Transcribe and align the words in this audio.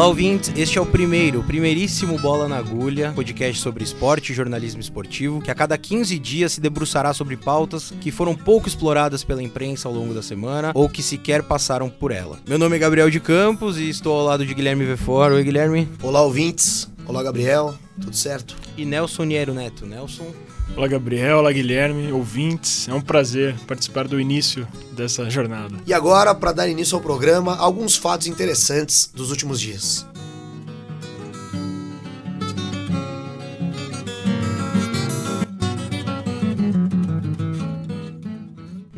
Olá, 0.00 0.08
ouvintes. 0.08 0.50
Este 0.56 0.78
é 0.78 0.80
o 0.80 0.86
primeiro, 0.86 1.40
o 1.40 1.44
primeiríssimo 1.44 2.18
Bola 2.18 2.48
na 2.48 2.56
Agulha, 2.56 3.12
podcast 3.14 3.60
sobre 3.60 3.84
esporte 3.84 4.32
e 4.32 4.34
jornalismo 4.34 4.80
esportivo, 4.80 5.42
que 5.42 5.50
a 5.50 5.54
cada 5.54 5.76
15 5.76 6.18
dias 6.18 6.52
se 6.52 6.60
debruçará 6.62 7.12
sobre 7.12 7.36
pautas 7.36 7.92
que 8.00 8.10
foram 8.10 8.34
pouco 8.34 8.66
exploradas 8.66 9.22
pela 9.22 9.42
imprensa 9.42 9.88
ao 9.88 9.94
longo 9.94 10.14
da 10.14 10.22
semana 10.22 10.72
ou 10.74 10.88
que 10.88 11.02
sequer 11.02 11.42
passaram 11.42 11.90
por 11.90 12.12
ela. 12.12 12.38
Meu 12.48 12.58
nome 12.58 12.76
é 12.76 12.78
Gabriel 12.78 13.10
de 13.10 13.20
Campos 13.20 13.76
e 13.76 13.90
estou 13.90 14.18
ao 14.18 14.24
lado 14.24 14.46
de 14.46 14.54
Guilherme 14.54 14.86
Vefor. 14.86 15.32
Oi, 15.32 15.44
Guilherme. 15.44 15.86
Olá, 16.02 16.22
ouvintes. 16.22 16.90
Olá, 17.04 17.22
Gabriel. 17.22 17.74
Tudo 18.00 18.16
certo? 18.16 18.56
E 18.78 18.86
Nelson 18.86 19.24
Niero 19.24 19.52
Neto. 19.52 19.84
Nelson. 19.84 20.32
Olá, 20.76 20.86
Gabriel. 20.86 21.38
Olá, 21.38 21.52
Guilherme. 21.52 22.12
Ouvintes. 22.12 22.88
É 22.88 22.94
um 22.94 23.00
prazer 23.00 23.54
participar 23.66 24.06
do 24.06 24.20
início 24.20 24.66
dessa 24.92 25.28
jornada. 25.28 25.76
E 25.86 25.92
agora, 25.92 26.34
para 26.34 26.52
dar 26.52 26.68
início 26.68 26.96
ao 26.96 27.02
programa, 27.02 27.56
alguns 27.56 27.96
fatos 27.96 28.26
interessantes 28.26 29.10
dos 29.14 29.30
últimos 29.30 29.60
dias. 29.60 30.06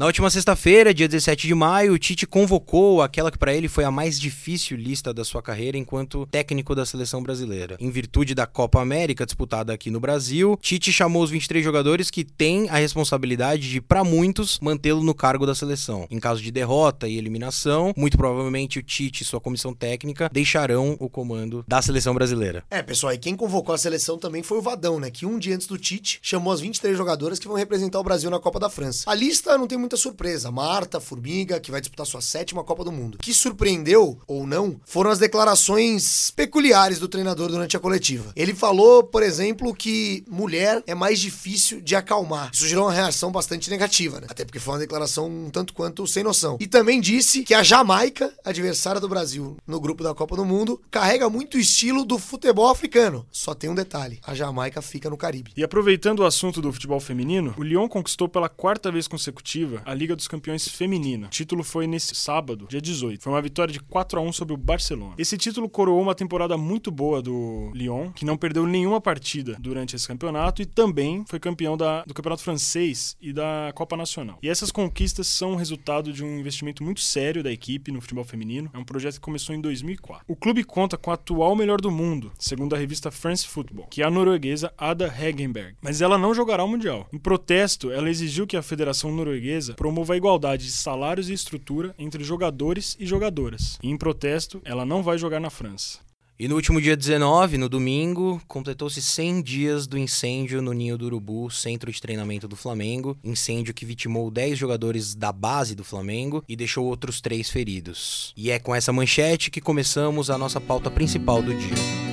Na 0.03 0.07
última 0.07 0.29
sexta-feira, 0.31 0.93
dia 0.93 1.07
17 1.07 1.47
de 1.47 1.55
maio, 1.55 1.93
o 1.93 1.99
Tite 1.99 2.27
convocou 2.27 3.01
aquela 3.01 3.31
que 3.31 3.39
para 3.39 3.55
ele 3.55 3.69
foi 3.69 3.85
a 3.85 3.91
mais 3.93 4.19
difícil 4.19 4.77
lista 4.77 5.15
da 5.15 5.25
sua 5.25 5.41
carreira 5.41 5.79
enquanto 5.79 6.27
técnico 6.27 6.75
da 6.75 6.85
seleção 6.85 7.23
brasileira. 7.23 7.77
Em 7.79 7.89
virtude 7.89 8.35
da 8.35 8.45
Copa 8.45 8.83
América 8.83 9.25
disputada 9.25 9.73
aqui 9.73 9.93
no 9.93 10.01
Brasil, 10.01 10.59
Tite 10.61 10.93
chamou 10.93 11.23
os 11.23 11.31
23 11.31 11.65
jogadores 11.65 12.11
que 12.11 12.25
têm 12.25 12.69
a 12.69 12.79
responsabilidade 12.79 13.71
de, 13.71 13.81
para 13.81 14.03
muitos, 14.03 14.59
mantê-lo 14.59 15.05
no 15.05 15.15
cargo 15.15 15.47
da 15.47 15.55
seleção. 15.55 16.09
Em 16.11 16.19
caso 16.19 16.43
de 16.43 16.51
derrota 16.51 17.07
e 17.07 17.17
eliminação, 17.17 17.95
muito 17.97 18.17
provavelmente 18.17 18.81
o 18.81 18.83
Tite 18.83 19.23
e 19.23 19.25
sua 19.25 19.41
comissão 19.41 19.73
técnica 19.73 20.29
deixarão 20.33 20.97
o 20.99 21.09
comando 21.09 21.65
da 21.69 21.81
seleção 21.81 22.13
brasileira. 22.13 22.65
É, 22.73 22.83
pessoal, 22.83 23.13
e 23.13 23.19
quem 23.19 23.37
convocou 23.37 23.73
a 23.73 23.79
seleção 23.79 24.19
também 24.19 24.43
foi 24.43 24.59
o 24.59 24.63
Vadão, 24.63 24.99
né? 24.99 25.13
Que 25.13 25.25
um 25.25 25.39
dia 25.39 25.55
antes 25.55 25.69
do 25.69 25.79
Tite 25.79 26.19
chamou 26.21 26.53
as 26.53 26.61
23 26.61 26.99
jogadoras 26.99 27.39
que 27.39 27.47
vão 27.47 27.57
representar 27.57 28.01
o 28.01 28.03
Brasil 28.03 28.29
na 28.29 28.41
Copa 28.41 28.59
da 28.59 28.69
França. 28.69 29.09
A 29.09 29.15
lista 29.15 29.57
não 29.57 29.69
tem 29.69 29.79
muito 29.79 29.92
muita 29.93 29.97
surpresa. 29.97 30.51
Marta, 30.51 31.01
Formiga, 31.01 31.61
que 31.61 31.71
vai 31.71 31.81
disputar 31.81 32.07
sua 32.07 32.21
sétima 32.21 32.65
Copa 32.65 32.85
do 32.85 32.93
Mundo. 32.93 33.19
Que 33.19 33.35
surpreendeu, 33.35 34.19
ou 34.27 34.47
não, 34.47 34.81
foram 34.85 35.11
as 35.11 35.19
declarações 35.19 36.31
peculiares 36.31 36.99
do 36.99 37.09
treinador 37.09 37.49
durante 37.49 37.77
a 37.77 37.81
coletiva. 37.81 38.33
Ele 38.35 38.55
falou, 38.55 39.03
por 39.03 39.23
exemplo, 39.23 39.75
que 39.75 40.25
mulher 40.29 40.83
é 40.87 40.95
mais 40.95 41.21
difícil 41.21 41.81
de 41.81 41.95
acalmar. 41.95 42.51
Isso 42.53 42.67
gerou 42.67 42.87
uma 42.87 42.93
reação 42.93 43.31
bastante 43.31 43.69
negativa, 43.69 44.21
né? 44.21 44.27
Até 44.31 44.45
porque 44.45 44.59
foi 44.59 44.75
uma 44.75 44.81
declaração 44.81 45.29
um 45.29 45.51
tanto 45.51 45.75
quanto 45.75 46.07
sem 46.07 46.23
noção. 46.23 46.57
E 46.61 46.67
também 46.67 47.01
disse 47.01 47.43
que 47.43 47.55
a 47.55 47.63
Jamaica, 47.63 48.33
adversária 48.45 49.01
do 49.01 49.09
Brasil 49.09 49.57
no 49.67 49.81
grupo 49.81 50.03
da 50.03 50.15
Copa 50.15 50.37
do 50.37 50.45
Mundo, 50.45 50.81
carrega 50.91 51.29
muito 51.29 51.57
o 51.57 51.61
estilo 51.61 52.05
do 52.05 52.19
futebol 52.19 52.71
africano. 52.71 53.27
Só 53.31 53.55
tem 53.55 53.69
um 53.69 53.75
detalhe: 53.75 54.21
a 54.25 54.35
Jamaica 54.35 54.81
fica 54.81 55.11
no 55.11 55.17
Caribe. 55.17 55.53
E 55.57 55.63
aproveitando 55.63 56.21
o 56.21 56.25
assunto 56.27 56.63
do 56.63 56.73
futebol 56.73 57.01
feminino, 57.01 57.55
o 57.59 57.63
Lyon 57.63 57.89
conquistou 57.89 58.29
pela 58.29 58.49
quarta 58.49 58.91
vez 58.91 59.07
consecutiva 59.07 59.82
a 59.85 59.95
Liga 59.95 60.17
dos 60.17 60.29
Campeões 60.29 60.69
Feminina. 60.69 61.27
O 61.27 61.31
título 61.31 61.63
foi 61.63 61.87
nesse 61.87 62.15
sábado, 62.15 62.67
dia 62.69 62.81
18. 62.81 63.23
Foi 63.23 63.33
uma 63.33 63.43
vitória 63.43 63.73
de 63.73 63.81
4 63.81 64.19
a 64.19 64.23
1 64.23 64.33
sobre 64.33 64.55
o 64.55 64.57
Barcelona. 64.57 65.15
Esse 65.19 65.37
título 65.37 65.69
coroou 65.69 66.01
uma 66.01 66.15
temporada 66.15 66.57
muito 66.57 66.91
boa 66.91 67.23
do 67.23 67.71
Lyon, 67.75 68.13
que 68.13 68.25
não 68.25 68.37
perdeu 68.37 68.67
nenhuma 68.67 69.01
partida 69.01 69.57
durante 69.61 69.97
esse 69.97 70.07
campeonato 70.07 70.63
e 70.63 70.67
também 70.67 71.25
foi 71.29 71.39
campeão 71.39 71.77
da, 71.77 72.05
do 72.05 72.15
Campeonato 72.15 72.43
Francês 72.43 73.17
e 73.21 73.33
da 73.33 73.73
Copa 73.75 73.97
Nacional. 73.97 74.39
E 74.43 74.49
essas 74.49 74.71
conquistas 74.71 75.27
são 75.27 75.55
resultado 75.55 76.13
de 76.13 76.25
um 76.25 76.39
investimento 76.39 76.83
muito 76.83 77.01
sério 77.01 77.43
da 77.43 77.53
equipe 77.53 77.93
no 77.93 78.01
futebol 78.01 78.25
feminino. 78.25 78.71
É 78.73 78.79
um 78.79 78.85
projeto 78.85 79.15
que 79.15 79.21
começou 79.21 79.55
em 79.55 79.61
2004. 79.61 80.25
O 80.29 80.37
clube 80.37 80.65
conta 80.65 80.97
com 80.97 81.11
a 81.11 81.15
atual 81.15 81.55
melhor 81.55 81.81
do 81.81 81.91
mundo, 81.91 82.33
segundo 82.39 82.75
a 82.75 82.79
revista 82.79 83.11
France 83.11 83.47
Football, 83.47 83.87
que 83.89 84.03
é 84.03 84.05
a 84.05 84.11
norueguesa 84.11 84.73
Ada 84.77 85.07
Hegenberg. 85.07 85.77
Mas 85.81 86.01
ela 86.01 86.19
não 86.19 86.35
jogará 86.35 86.65
o 86.65 86.69
Mundial. 86.69 87.07
Em 87.13 87.19
protesto, 87.19 87.91
ela 87.91 88.11
exigiu 88.11 88.47
que 88.47 88.57
a 88.57 88.63
Federação 88.63 89.13
Norueguesa 89.13 89.62
promova 89.77 90.15
a 90.15 90.17
igualdade 90.17 90.67
de 90.67 90.73
salários 90.73 91.29
e 91.29 91.33
estrutura 91.33 91.95
entre 91.99 92.25
jogadores 92.25 92.97
e 92.99 93.07
jogadoras. 93.07 93.79
E 93.83 93.89
em 93.89 93.97
protesto, 93.97 94.61
ela 94.65 94.85
não 94.85 95.03
vai 95.03 95.19
jogar 95.19 95.41
na 95.41 95.51
França. 95.51 95.99
E 96.43 96.49
no 96.49 96.57
último 96.57 96.81
dia 96.81 96.97
19, 96.97 97.57
no 97.57 97.69
domingo, 97.69 98.43
completou-se 98.49 99.01
100 99.01 99.43
dias 99.43 99.87
do 99.87 99.97
incêndio 99.97 100.61
no 100.61 100.73
Ninho 100.73 100.99
do 100.99 101.07
Urubu, 101.07 101.49
centro 101.51 101.93
de 101.93 102.01
treinamento 102.01 102.49
do 102.49 102.57
Flamengo. 102.57 103.17
Incêndio 103.23 103.73
que 103.73 103.85
vitimou 103.85 104.29
10 104.29 104.59
jogadores 104.59 105.15
da 105.15 105.31
base 105.31 105.77
do 105.77 105.85
Flamengo 105.85 106.43
e 106.49 106.57
deixou 106.57 106.87
outros 106.87 107.21
3 107.21 107.49
feridos. 107.49 108.33
E 108.37 108.51
é 108.51 108.59
com 108.59 108.75
essa 108.75 108.93
manchete 108.93 109.53
que 109.53 109.61
começamos 109.61 110.31
a 110.31 110.39
nossa 110.39 110.61
pauta 110.61 110.91
principal 110.91 111.41
do 111.41 111.55
dia. 111.55 112.12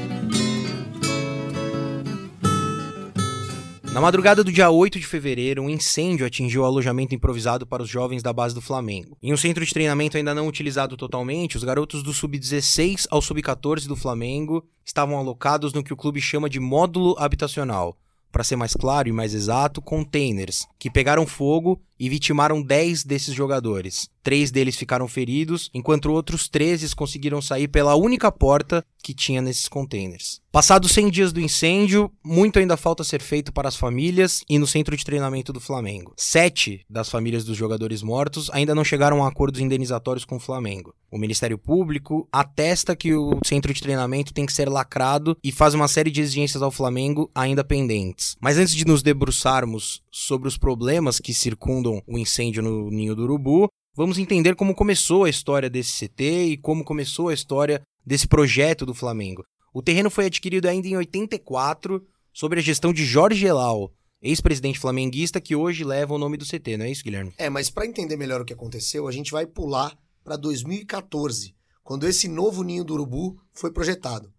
Na 3.92 4.00
madrugada 4.00 4.44
do 4.44 4.52
dia 4.52 4.70
8 4.70 5.00
de 5.00 5.08
fevereiro, 5.08 5.64
um 5.64 5.70
incêndio 5.70 6.24
atingiu 6.24 6.62
o 6.62 6.66
alojamento 6.66 7.16
improvisado 7.16 7.66
para 7.66 7.82
os 7.82 7.90
jovens 7.90 8.22
da 8.22 8.32
base 8.32 8.54
do 8.54 8.62
Flamengo. 8.62 9.18
Em 9.22 9.34
um 9.34 9.38
centro 9.38 9.66
de 9.66 9.74
treinamento 9.74 10.16
ainda 10.16 10.34
não 10.34 10.48
utilizado 10.48 10.96
totalmente, 10.96 11.58
os 11.58 11.64
garotos 11.64 12.04
do 12.04 12.14
sub-16 12.14 13.08
ao 13.10 13.20
sub-14 13.20 13.88
do 13.88 13.96
Flamengo 13.96 14.64
estavam 14.86 15.18
alocados 15.18 15.74
no 15.74 15.84
que 15.84 15.92
o 15.92 15.98
clube 15.98 16.22
chama 16.22 16.48
de 16.48 16.60
módulo 16.60 17.16
habitacional. 17.18 17.98
Para 18.32 18.44
ser 18.44 18.56
mais 18.56 18.76
claro 18.76 19.10
e 19.10 19.12
mais 19.12 19.34
exato, 19.34 19.82
containers, 19.82 20.68
que 20.78 20.92
pegaram 20.92 21.26
fogo 21.26 21.82
e 22.00 22.08
vitimaram 22.08 22.62
10 22.62 23.04
desses 23.04 23.34
jogadores. 23.34 24.08
Três 24.22 24.52
deles 24.52 24.76
ficaram 24.76 25.08
feridos, 25.08 25.70
enquanto 25.74 26.12
outros 26.12 26.48
13 26.50 26.96
conseguiram 26.96 27.42
sair 27.42 27.68
pela 27.68 27.96
única 27.96 28.32
porta 28.32 28.86
que 29.02 29.14
tinha 29.14 29.42
nesses 29.42 29.68
containers. 29.68 30.42
Passados 30.52 30.92
100 30.92 31.10
dias 31.12 31.32
do 31.32 31.40
incêndio, 31.40 32.12
muito 32.24 32.60
ainda 32.60 32.76
falta 32.76 33.04
ser 33.04 33.22
feito 33.22 33.54
para 33.54 33.70
as 33.70 33.76
famílias 33.76 34.44
e 34.50 34.58
no 34.58 34.66
centro 34.66 34.98
de 34.98 35.06
treinamento 35.06 35.54
do 35.54 35.60
Flamengo. 35.60 36.14
Sete 36.18 36.86
das 36.90 37.08
famílias 37.08 37.46
dos 37.46 37.56
jogadores 37.56 38.02
mortos 38.02 38.50
ainda 38.52 38.74
não 38.74 38.84
chegaram 38.84 39.24
a 39.24 39.28
acordos 39.28 39.62
indenizatórios 39.62 40.26
com 40.26 40.38
o 40.38 40.40
Flamengo. 40.40 40.94
O 41.12 41.18
Ministério 41.18 41.58
Público 41.58 42.28
atesta 42.32 42.96
que 42.96 43.14
o 43.14 43.40
centro 43.46 43.74
de 43.74 43.82
treinamento 43.82 44.34
tem 44.34 44.46
que 44.46 44.54
ser 44.54 44.70
lacrado 44.70 45.38
e 45.44 45.52
faz 45.52 45.74
uma 45.74 45.88
série 45.88 46.12
de 46.12 46.22
exigências 46.22 46.62
ao 46.62 46.72
Flamengo 46.72 47.30
ainda 47.34 47.64
pendentes. 47.64 48.36
Mas 48.40 48.58
antes 48.58 48.76
de 48.76 48.86
nos 48.86 49.02
debruçarmos 49.04 50.02
sobre 50.12 50.48
os 50.48 50.58
problemas 50.58 51.20
que 51.20 51.34
circundam 51.34 52.02
o 52.08 52.18
incêndio 52.18 52.62
no 52.62 52.90
Ninho 52.90 53.16
do 53.16 53.24
Urubu, 53.24 53.70
vamos 53.96 54.18
entender 54.18 54.56
como 54.56 54.76
começou 54.76 55.24
a 55.24 55.30
história 55.30 55.70
desse 55.70 56.08
CT 56.08 56.24
e 56.46 56.58
como 56.58 56.84
começou 56.84 57.30
a 57.30 57.34
história 57.34 57.82
desse 58.06 58.28
projeto 58.28 58.86
do 58.86 58.94
Flamengo. 58.94 59.44
O 59.74 59.82
terreno 59.82 60.10
foi 60.10 60.26
adquirido 60.26 60.68
ainda 60.68 60.88
em 60.88 60.98
84, 60.98 62.04
sob 62.34 62.58
a 62.58 62.62
gestão 62.62 62.92
de 62.92 63.06
Jorge 63.06 63.46
Elal, 63.46 63.92
ex-presidente 64.22 64.80
flamenguista 64.80 65.40
que 65.40 65.56
hoje 65.56 65.84
leva 65.84 66.14
o 66.14 66.18
nome 66.18 66.38
do 66.38 66.46
CT, 66.46 66.78
não 66.78 66.86
é 66.86 66.92
isso, 66.92 67.04
Guilherme? 67.04 67.34
É, 67.38 67.50
mas 67.50 67.70
para 67.70 67.86
entender 67.86 68.18
melhor 68.18 68.42
o 68.42 68.46
que 68.46 68.54
aconteceu, 68.54 69.08
a 69.08 69.12
gente 69.12 69.32
vai 69.32 69.46
pular 69.46 69.98
para 70.24 70.36
2014, 70.36 71.56
quando 71.84 72.08
esse 72.08 72.28
novo 72.28 72.64
ninho 72.64 72.84
do 72.84 72.94
urubu 72.94 73.40
foi 73.54 73.72
projetado. 73.72 74.32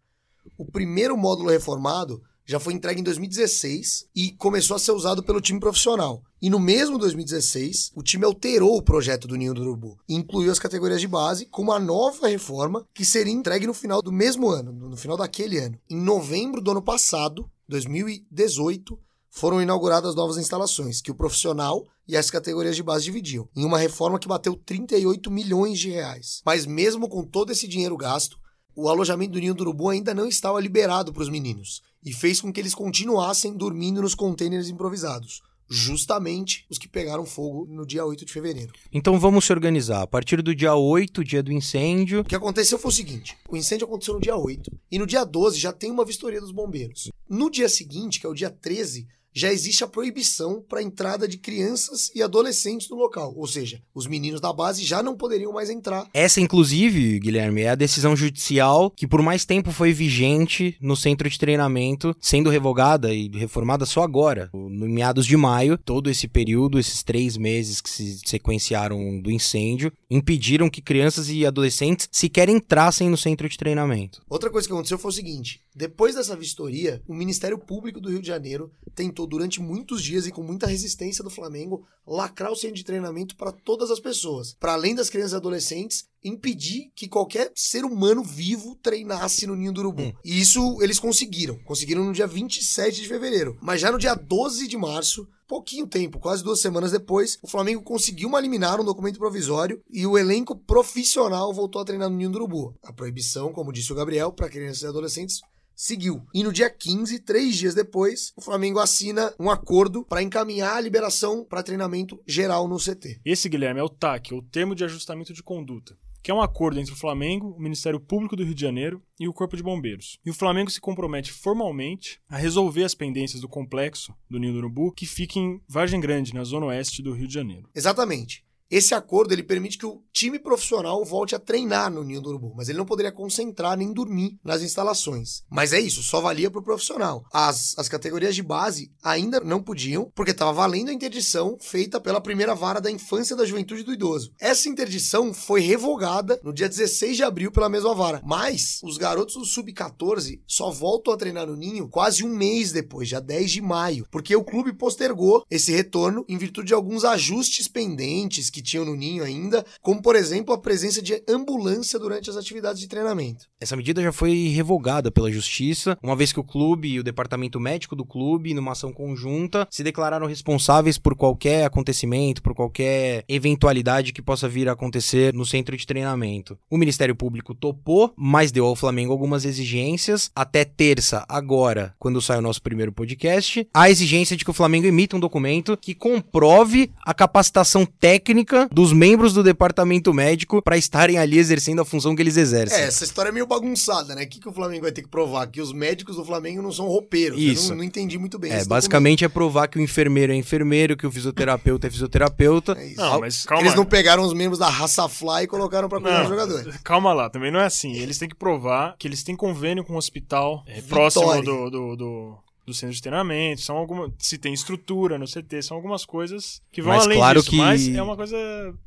O 0.56 0.65
primeiro 0.65 1.17
módulo 1.17 1.50
reformado 1.50 2.22
já 2.50 2.59
foi 2.59 2.75
entregue 2.75 3.00
em 3.00 3.05
2016 3.05 4.09
e 4.12 4.33
começou 4.33 4.75
a 4.75 4.81
ser 4.81 4.91
usado 4.91 5.22
pelo 5.22 5.41
time 5.41 5.61
profissional. 5.61 6.21
E 6.43 6.50
no 6.50 6.59
mesmo 6.59 6.99
2016, 6.99 7.93
o 7.94 8.03
time 8.03 8.25
alterou 8.25 8.77
o 8.77 8.83
projeto 8.83 9.28
do 9.28 9.37
Ninho 9.37 9.55
do 9.55 9.61
Urubu 9.61 9.97
e 10.09 10.16
incluiu 10.16 10.50
as 10.50 10.59
categorias 10.59 11.00
de 11.00 11.06
base 11.06 11.47
com 11.47 11.62
uma 11.62 11.78
nova 11.78 12.27
reforma 12.27 12.84
que 12.93 13.05
seria 13.05 13.33
entregue 13.33 13.69
no 13.69 13.75
final 13.75 14.03
do 14.03 14.11
mesmo 14.11 14.49
ano, 14.49 14.72
no 14.72 14.97
final 14.97 15.16
daquele 15.16 15.59
ano. 15.59 15.78
Em 15.88 15.97
novembro 15.97 16.61
do 16.61 16.72
ano 16.72 16.83
passado, 16.83 17.49
2018, 17.69 18.99
foram 19.28 19.62
inauguradas 19.62 20.17
novas 20.17 20.37
instalações 20.37 21.00
que 21.00 21.12
o 21.12 21.14
profissional 21.14 21.87
e 22.08 22.17
as 22.17 22.32
categorias 22.32 22.75
de 22.75 22.82
base 22.82 23.05
dividiam, 23.05 23.49
em 23.55 23.64
uma 23.64 23.79
reforma 23.79 24.19
que 24.19 24.26
bateu 24.26 24.56
38 24.56 25.31
milhões 25.31 25.79
de 25.79 25.91
reais. 25.91 26.43
Mas 26.44 26.67
mesmo 26.67 27.08
com 27.08 27.23
todo 27.23 27.52
esse 27.52 27.69
dinheiro 27.69 27.97
gasto, 27.97 28.37
o 28.75 28.88
alojamento 28.88 29.35
do 29.35 29.38
Ninho 29.38 29.55
do 29.55 29.61
Urubu 29.61 29.88
ainda 29.88 30.12
não 30.12 30.26
estava 30.26 30.61
liberado 30.61 31.12
para 31.12 31.23
os 31.23 31.29
meninos 31.29 31.88
e 32.05 32.12
fez 32.12 32.41
com 32.41 32.52
que 32.52 32.61
eles 32.61 32.75
continuassem 32.75 33.56
dormindo 33.56 34.02
nos 34.02 34.14
contêineres 34.14 34.69
improvisados. 34.69 35.43
Justamente 35.73 36.67
os 36.69 36.79
que 36.79 36.88
pegaram 36.88 37.25
fogo 37.25 37.64
no 37.70 37.87
dia 37.87 38.05
8 38.05 38.25
de 38.25 38.32
fevereiro. 38.32 38.73
Então 38.93 39.20
vamos 39.20 39.44
se 39.44 39.52
organizar. 39.52 40.02
A 40.02 40.06
partir 40.06 40.43
do 40.43 40.52
dia 40.52 40.75
8, 40.75 41.23
dia 41.23 41.44
do 41.44 41.52
incêndio. 41.52 42.23
O 42.23 42.25
que 42.25 42.35
aconteceu 42.35 42.76
foi 42.76 42.91
o 42.91 42.94
seguinte: 42.94 43.38
o 43.49 43.56
incêndio 43.56 43.87
aconteceu 43.87 44.14
no 44.14 44.20
dia 44.20 44.37
8 44.37 44.69
e 44.91 44.99
no 44.99 45.06
dia 45.06 45.23
12 45.25 45.61
já 45.61 45.73
tem 45.73 45.93
uma 45.93 46.05
vistoria 46.05 46.41
dos 46.41 46.50
bombeiros. 46.50 47.08
No 47.29 47.49
dia 47.49 47.69
seguinte, 47.69 48.19
que 48.19 48.26
é 48.26 48.29
o 48.29 48.35
dia 48.35 48.50
13, 48.50 49.06
já 49.32 49.53
existe 49.53 49.85
a 49.85 49.88
proibição 49.88 50.62
para 50.69 50.81
a 50.81 50.82
entrada 50.82 51.27
de 51.27 51.38
crianças 51.38 52.11
e 52.15 52.23
adolescentes 52.23 52.88
no 52.88 52.97
local. 52.97 53.32
Ou 53.37 53.47
seja, 53.47 53.82
os 53.94 54.06
meninos 54.06 54.41
da 54.41 54.53
base 54.53 54.85
já 54.85 55.03
não 55.03 55.17
poderiam 55.17 55.53
mais 55.53 55.71
entrar. 55.71 56.09
Essa, 56.12 56.41
inclusive, 56.41 57.19
Guilherme, 57.19 57.62
é 57.62 57.71
a 57.71 57.75
decisão 57.75 58.17
judicial 58.17 58.91
que 58.91 59.06
por 59.06 59.23
mais 59.23 59.44
tempo 59.44 59.71
foi 59.71 59.93
vigente 59.93 60.77
no 60.81 60.97
centro 60.97 61.29
de 61.29 61.38
treinamento, 61.38 62.15
sendo 62.21 62.50
revogada 62.50 63.12
e 63.15 63.29
reformada 63.29 63.87
só 63.87 64.03
agora, 64.03 64.50
no 64.53 64.88
meados 64.88 65.27
de 65.27 65.37
maio, 65.37 65.79
todo 65.79 66.11
esse 66.11 66.26
período, 66.26 66.79
esses 66.79 67.03
três 67.03 67.37
meses 67.37 67.81
que 67.81 67.91
se 67.91 68.21
sequenciaram 68.25 69.21
do 69.21 69.31
incêndio, 69.31 69.93
impediram 70.11 70.69
que 70.69 70.83
crianças 70.83 71.29
e 71.29 71.47
adolescentes 71.47 72.09
sequer 72.11 72.49
entrassem 72.49 73.09
no 73.09 73.17
centro 73.17 73.49
de 73.49 73.56
treinamento. 73.56 74.23
Outra 74.29 74.50
coisa 74.50 74.67
que 74.67 74.73
aconteceu 74.73 74.99
foi 74.99 75.11
o 75.11 75.15
seguinte: 75.15 75.62
depois 75.75 76.15
dessa 76.15 76.37
vistoria, 76.37 77.03
o 77.06 77.15
Ministério 77.15 77.59
Público 77.59 78.00
do 78.00 78.11
Rio 78.11 78.21
de 78.21 78.26
Janeiro 78.26 78.71
tentou 78.94 79.19
durante 79.26 79.61
muitos 79.61 80.02
dias 80.02 80.26
e 80.26 80.31
com 80.31 80.43
muita 80.43 80.67
resistência 80.67 81.22
do 81.22 81.31
Flamengo 81.31 81.87
lacrar 82.06 82.50
o 82.50 82.56
centro 82.56 82.76
de 82.76 82.84
treinamento 82.84 83.37
para 83.37 83.52
todas 83.52 83.90
as 83.90 84.00
pessoas, 84.00 84.55
para 84.58 84.72
além 84.72 84.94
das 84.94 85.08
crianças 85.08 85.32
e 85.32 85.37
adolescentes, 85.37 86.05
impedir 86.22 86.90
que 86.94 87.08
qualquer 87.08 87.50
ser 87.55 87.84
humano 87.84 88.22
vivo 88.22 88.75
treinasse 88.76 89.46
no 89.46 89.56
Ninho 89.56 89.72
do 89.72 89.81
Urubu. 89.81 90.02
Hum. 90.02 90.12
E 90.25 90.40
isso 90.40 90.78
eles 90.82 90.99
conseguiram. 90.99 91.58
Conseguiram 91.64 92.05
no 92.05 92.12
dia 92.12 92.26
27 92.26 93.00
de 93.00 93.08
fevereiro. 93.08 93.56
Mas 93.62 93.81
já 93.81 93.90
no 93.90 93.99
dia 93.99 94.14
12 94.14 94.67
de 94.67 94.76
março, 94.76 95.26
pouquinho 95.49 95.87
tempo, 95.87 96.19
quase 96.19 96.44
duas 96.44 96.61
semanas 96.61 96.93
depois, 96.93 97.38
o 97.43 97.49
Flamengo 97.49 97.82
conseguiu 97.82 98.28
uma 98.28 98.40
liminar, 98.40 98.81
um 98.81 98.84
documento 98.84 99.19
provisório, 99.19 99.82
e 99.90 100.06
o 100.06 100.19
elenco 100.19 100.56
profissional 100.56 101.52
voltou 101.52 101.81
a 101.81 101.84
treinar 101.84 102.11
no 102.11 102.16
Ninho 102.16 102.31
do 102.31 102.37
Urubu. 102.37 102.75
A 102.82 102.93
proibição, 102.93 103.52
como 103.52 103.73
disse 103.73 103.93
o 103.93 103.96
Gabriel, 103.96 104.32
para 104.32 104.49
crianças 104.49 104.82
e 104.82 104.87
adolescentes 104.87 105.40
seguiu. 105.75 106.26
E 106.34 106.43
no 106.43 106.52
dia 106.52 106.69
15, 106.69 107.20
três 107.20 107.56
dias 107.56 107.75
depois, 107.75 108.32
o 108.37 108.40
Flamengo 108.40 108.78
assina 108.78 109.34
um 109.38 109.50
acordo 109.50 110.05
para 110.05 110.22
encaminhar 110.22 110.76
a 110.76 110.81
liberação 110.81 111.44
para 111.44 111.62
treinamento 111.62 112.20
geral 112.26 112.69
no 112.69 112.78
CT. 112.78 113.20
Esse, 113.25 113.49
Guilherme, 113.49 113.81
é 113.81 113.82
o 113.82 113.88
TAC, 113.88 114.34
o 114.34 114.43
Termo 114.43 114.75
de 114.75 114.84
Ajustamento 114.84 115.32
de 115.32 115.43
Conduta, 115.43 115.96
que 116.22 116.31
é 116.31 116.34
um 116.34 116.43
acordo 116.43 116.78
entre 116.78 116.93
o 116.93 116.96
Flamengo, 116.96 117.55
o 117.56 117.61
Ministério 117.61 117.99
Público 117.99 118.37
do 118.37 118.44
Rio 118.44 118.55
de 118.55 118.61
Janeiro 118.61 119.02
e 119.19 119.26
o 119.26 119.32
Corpo 119.32 119.56
de 119.56 119.62
Bombeiros. 119.62 120.19
E 120.25 120.31
o 120.31 120.34
Flamengo 120.34 120.70
se 120.70 120.81
compromete 120.81 121.32
formalmente 121.32 122.20
a 122.28 122.37
resolver 122.37 122.84
as 122.84 122.94
pendências 122.94 123.40
do 123.40 123.49
complexo 123.49 124.14
do 124.28 124.38
Ninho 124.38 124.52
do 124.52 124.58
Urubu, 124.58 124.93
que 124.93 125.06
fica 125.06 125.38
em 125.38 125.61
Vargem 125.69 126.00
Grande, 126.00 126.34
na 126.34 126.44
zona 126.44 126.66
oeste 126.66 127.02
do 127.02 127.12
Rio 127.12 127.26
de 127.26 127.34
Janeiro. 127.34 127.69
Exatamente. 127.75 128.44
Esse 128.70 128.94
acordo 128.94 129.32
ele 129.32 129.43
permite 129.43 129.76
que 129.76 129.84
o 129.84 130.00
time 130.12 130.38
profissional 130.38 131.05
volte 131.05 131.34
a 131.34 131.40
treinar 131.40 131.90
no 131.90 132.05
Ninho 132.05 132.20
do 132.20 132.28
Urubu, 132.28 132.55
mas 132.56 132.69
ele 132.69 132.78
não 132.78 132.87
poderia 132.87 133.11
concentrar 133.11 133.76
nem 133.76 133.93
dormir 133.93 134.38
nas 134.44 134.62
instalações. 134.62 135.43
Mas 135.50 135.72
é 135.72 135.81
isso, 135.81 136.05
só 136.05 136.20
valia 136.20 136.49
para 136.49 136.61
o 136.61 136.64
profissional. 136.64 137.25
As, 137.32 137.76
as 137.76 137.88
categorias 137.88 138.34
de 138.34 138.44
base 138.44 138.93
ainda 139.02 139.40
não 139.40 139.61
podiam, 139.61 140.11
porque 140.14 140.31
estava 140.31 140.52
valendo 140.52 140.90
a 140.90 140.93
interdição 140.93 141.58
feita 141.61 142.00
pela 142.00 142.20
primeira 142.20 142.55
vara 142.55 142.81
da 142.81 142.90
infância, 142.90 143.34
da 143.34 143.44
juventude 143.44 143.82
do 143.82 143.93
idoso. 143.93 144.32
Essa 144.38 144.69
interdição 144.69 145.34
foi 145.34 145.61
revogada 145.61 146.40
no 146.44 146.52
dia 146.52 146.69
16 146.69 147.16
de 147.16 147.25
abril 147.25 147.50
pela 147.50 147.69
mesma 147.69 147.93
vara, 147.93 148.23
mas 148.25 148.78
os 148.84 148.96
garotos 148.96 149.34
do 149.34 149.44
Sub-14 149.44 150.40
só 150.46 150.70
voltam 150.70 151.12
a 151.12 151.16
treinar 151.16 151.46
no 151.46 151.56
Ninho 151.56 151.88
quase 151.88 152.25
um 152.25 152.28
mês 152.28 152.70
depois, 152.70 153.08
já 153.08 153.19
10 153.19 153.50
de 153.50 153.61
maio, 153.61 154.06
porque 154.12 154.37
o 154.37 154.44
clube 154.44 154.73
postergou 154.73 155.44
esse 155.50 155.73
retorno 155.73 156.25
em 156.28 156.38
virtude 156.38 156.69
de 156.69 156.75
alguns 156.75 157.05
ajustes 157.05 157.66
pendentes 157.66 158.49
que 158.49 158.60
tinham 158.62 158.85
no 158.85 158.97
Ninho 158.97 159.25
ainda, 159.25 159.65
como 159.81 160.03
por 160.03 160.17
exemplo 160.17 160.55
a 160.55 160.59
presença 160.59 161.03
de 161.03 161.23
ambulância 161.29 161.99
durante 161.99 162.31
as 162.31 162.37
atividades 162.37 162.81
de 162.81 162.89
treinamento. 162.89 163.47
Essa 163.61 163.77
medida 163.77 164.03
já 164.03 164.12
foi 164.12 164.49
revogada 164.49 165.11
pela 165.11 165.31
Justiça, 165.31 165.97
uma 166.03 166.17
vez 166.17 166.33
que 166.33 166.41
o 166.41 166.45
clube 166.45 166.89
e 166.89 166.99
o 166.99 167.05
departamento 167.05 167.61
médico 167.61 167.95
do 167.95 168.05
clube, 168.05 168.55
numa 168.55 168.73
ação 168.73 168.93
conjunta, 168.93 169.67
se 169.71 169.83
declararam 169.83 170.27
responsáveis 170.27 170.99
por 170.99 171.15
qualquer 171.15 171.65
acontecimento, 171.65 172.43
por 172.43 172.55
qualquer 172.55 173.25
eventualidade 173.29 174.12
que 174.12 174.23
possa 174.23 174.49
vir 174.49 174.69
a 174.69 174.73
acontecer 174.73 175.35
no 175.35 175.45
centro 175.45 175.77
de 175.77 175.87
treinamento. 175.87 176.59
O 176.71 176.77
Ministério 176.77 177.15
Público 177.15 177.55
topou, 177.55 178.12
mas 178.17 178.51
deu 178.51 178.67
ao 178.67 178.77
Flamengo 178.77 179.12
algumas 179.12 179.45
exigências. 179.45 180.31
Até 180.35 180.65
terça, 180.65 181.25
agora, 181.29 181.95
quando 181.99 182.21
sai 182.21 182.39
o 182.39 182.43
nosso 182.43 182.62
primeiro 182.62 182.93
podcast, 182.93 183.67
a 183.75 183.91
exigência 183.91 184.37
de 184.37 184.45
que 184.45 184.51
o 184.51 184.55
Flamengo 184.55 184.87
emita 184.87 185.17
um 185.17 185.21
documento 185.21 185.77
que 185.77 185.95
comprove 185.95 186.91
a 187.05 187.12
capacitação 187.12 187.85
técnica 187.85 188.50
dos 188.73 188.93
membros 188.93 189.32
do 189.35 189.43
departamento 189.43 190.12
médico 190.14 190.62
para 190.62 190.76
estarem 190.76 191.19
ali 191.19 191.38
exercendo 191.38 191.82
a 191.82 191.85
função 191.85 192.17
que 192.17 192.23
eles 192.23 192.37
exercem. 192.37 192.79
É, 192.79 192.87
essa 192.87 193.05
história 193.05 193.29
é 193.29 193.32
meio 193.32 193.47
bagunçada, 193.47 194.14
né? 194.14 194.25
O 194.25 194.29
que, 194.29 194.41
que 194.41 194.49
o 194.49 194.52
Flamengo 194.52 194.82
vai 194.82 194.93
ter 194.93 195.02
que 195.02 195.08
provar? 195.08 195.47
Que 195.47 195.61
os 195.61 195.73
médicos 195.73 196.17
do 196.17 196.25
Flamengo 196.25 196.62
não 196.62 196.73
são 196.73 196.87
roupeiros. 196.87 197.38
Isso. 197.41 197.67
Eu 197.67 197.70
não, 197.70 197.76
não 197.79 197.85
entendi 197.85 198.19
muito 198.19 198.38
bem. 198.38 198.52
É, 198.52 198.58
esse 198.58 198.69
basicamente 198.69 199.25
é 199.25 199.29
provar 199.29 199.69
que 199.69 199.79
o 199.79 199.82
enfermeiro 199.82 200.32
é 200.32 200.37
enfermeiro, 200.37 200.97
que 200.97 201.06
o 201.06 201.11
fisioterapeuta 201.11 201.87
é 201.87 201.91
fisioterapeuta. 201.91 202.70
documento. 202.75 202.79
É 202.79 202.87
isso. 202.87 203.00
Não, 203.00 203.20
mas 203.20 203.44
calma 203.44 203.62
Eles 203.62 203.75
não 203.75 203.85
pegaram 203.85 204.23
os 204.23 204.32
membros 204.32 204.58
da 204.58 204.69
raça 204.69 205.08
Fly 205.08 205.44
e 205.44 205.47
colocaram 205.47 205.88
pra 205.88 206.00
cuidar 206.00 206.20
dos 206.20 206.29
jogadores. 206.29 206.76
Calma 206.82 207.12
lá, 207.12 207.31
também 207.31 207.50
não 207.50 207.61
é 207.61 207.67
assim. 207.67 207.93
Eles 207.97 208.19
têm 208.19 208.29
que 208.29 208.35
provar 208.35 208.94
que 208.99 209.06
eles 209.06 209.23
têm 209.23 209.37
convênio 209.37 209.85
com 209.85 209.94
o 209.94 209.97
hospital 209.97 210.62
é, 210.67 210.81
próximo 210.82 211.43
do, 211.43 211.70
do, 211.70 211.97
do, 211.97 212.38
do 212.70 212.75
centro 212.75 212.94
de 212.94 213.02
treinamento. 213.02 213.61
São 213.61 213.76
alguma, 213.76 214.12
se 214.19 214.38
tem 214.38 214.52
estrutura 214.55 215.19
no 215.19 215.26
CT, 215.26 215.62
são 215.62 215.76
algumas 215.76 216.05
coisas 216.05 216.61
que 216.72 216.81
vão 216.81 216.94
Mas 216.94 217.05
além 217.05 217.19
claro 217.19 217.38
disso. 217.40 217.50
que- 217.50 217.56
Mas 217.56 217.88
é 217.88 218.02
uma 218.02 218.17
coisa 218.17 218.37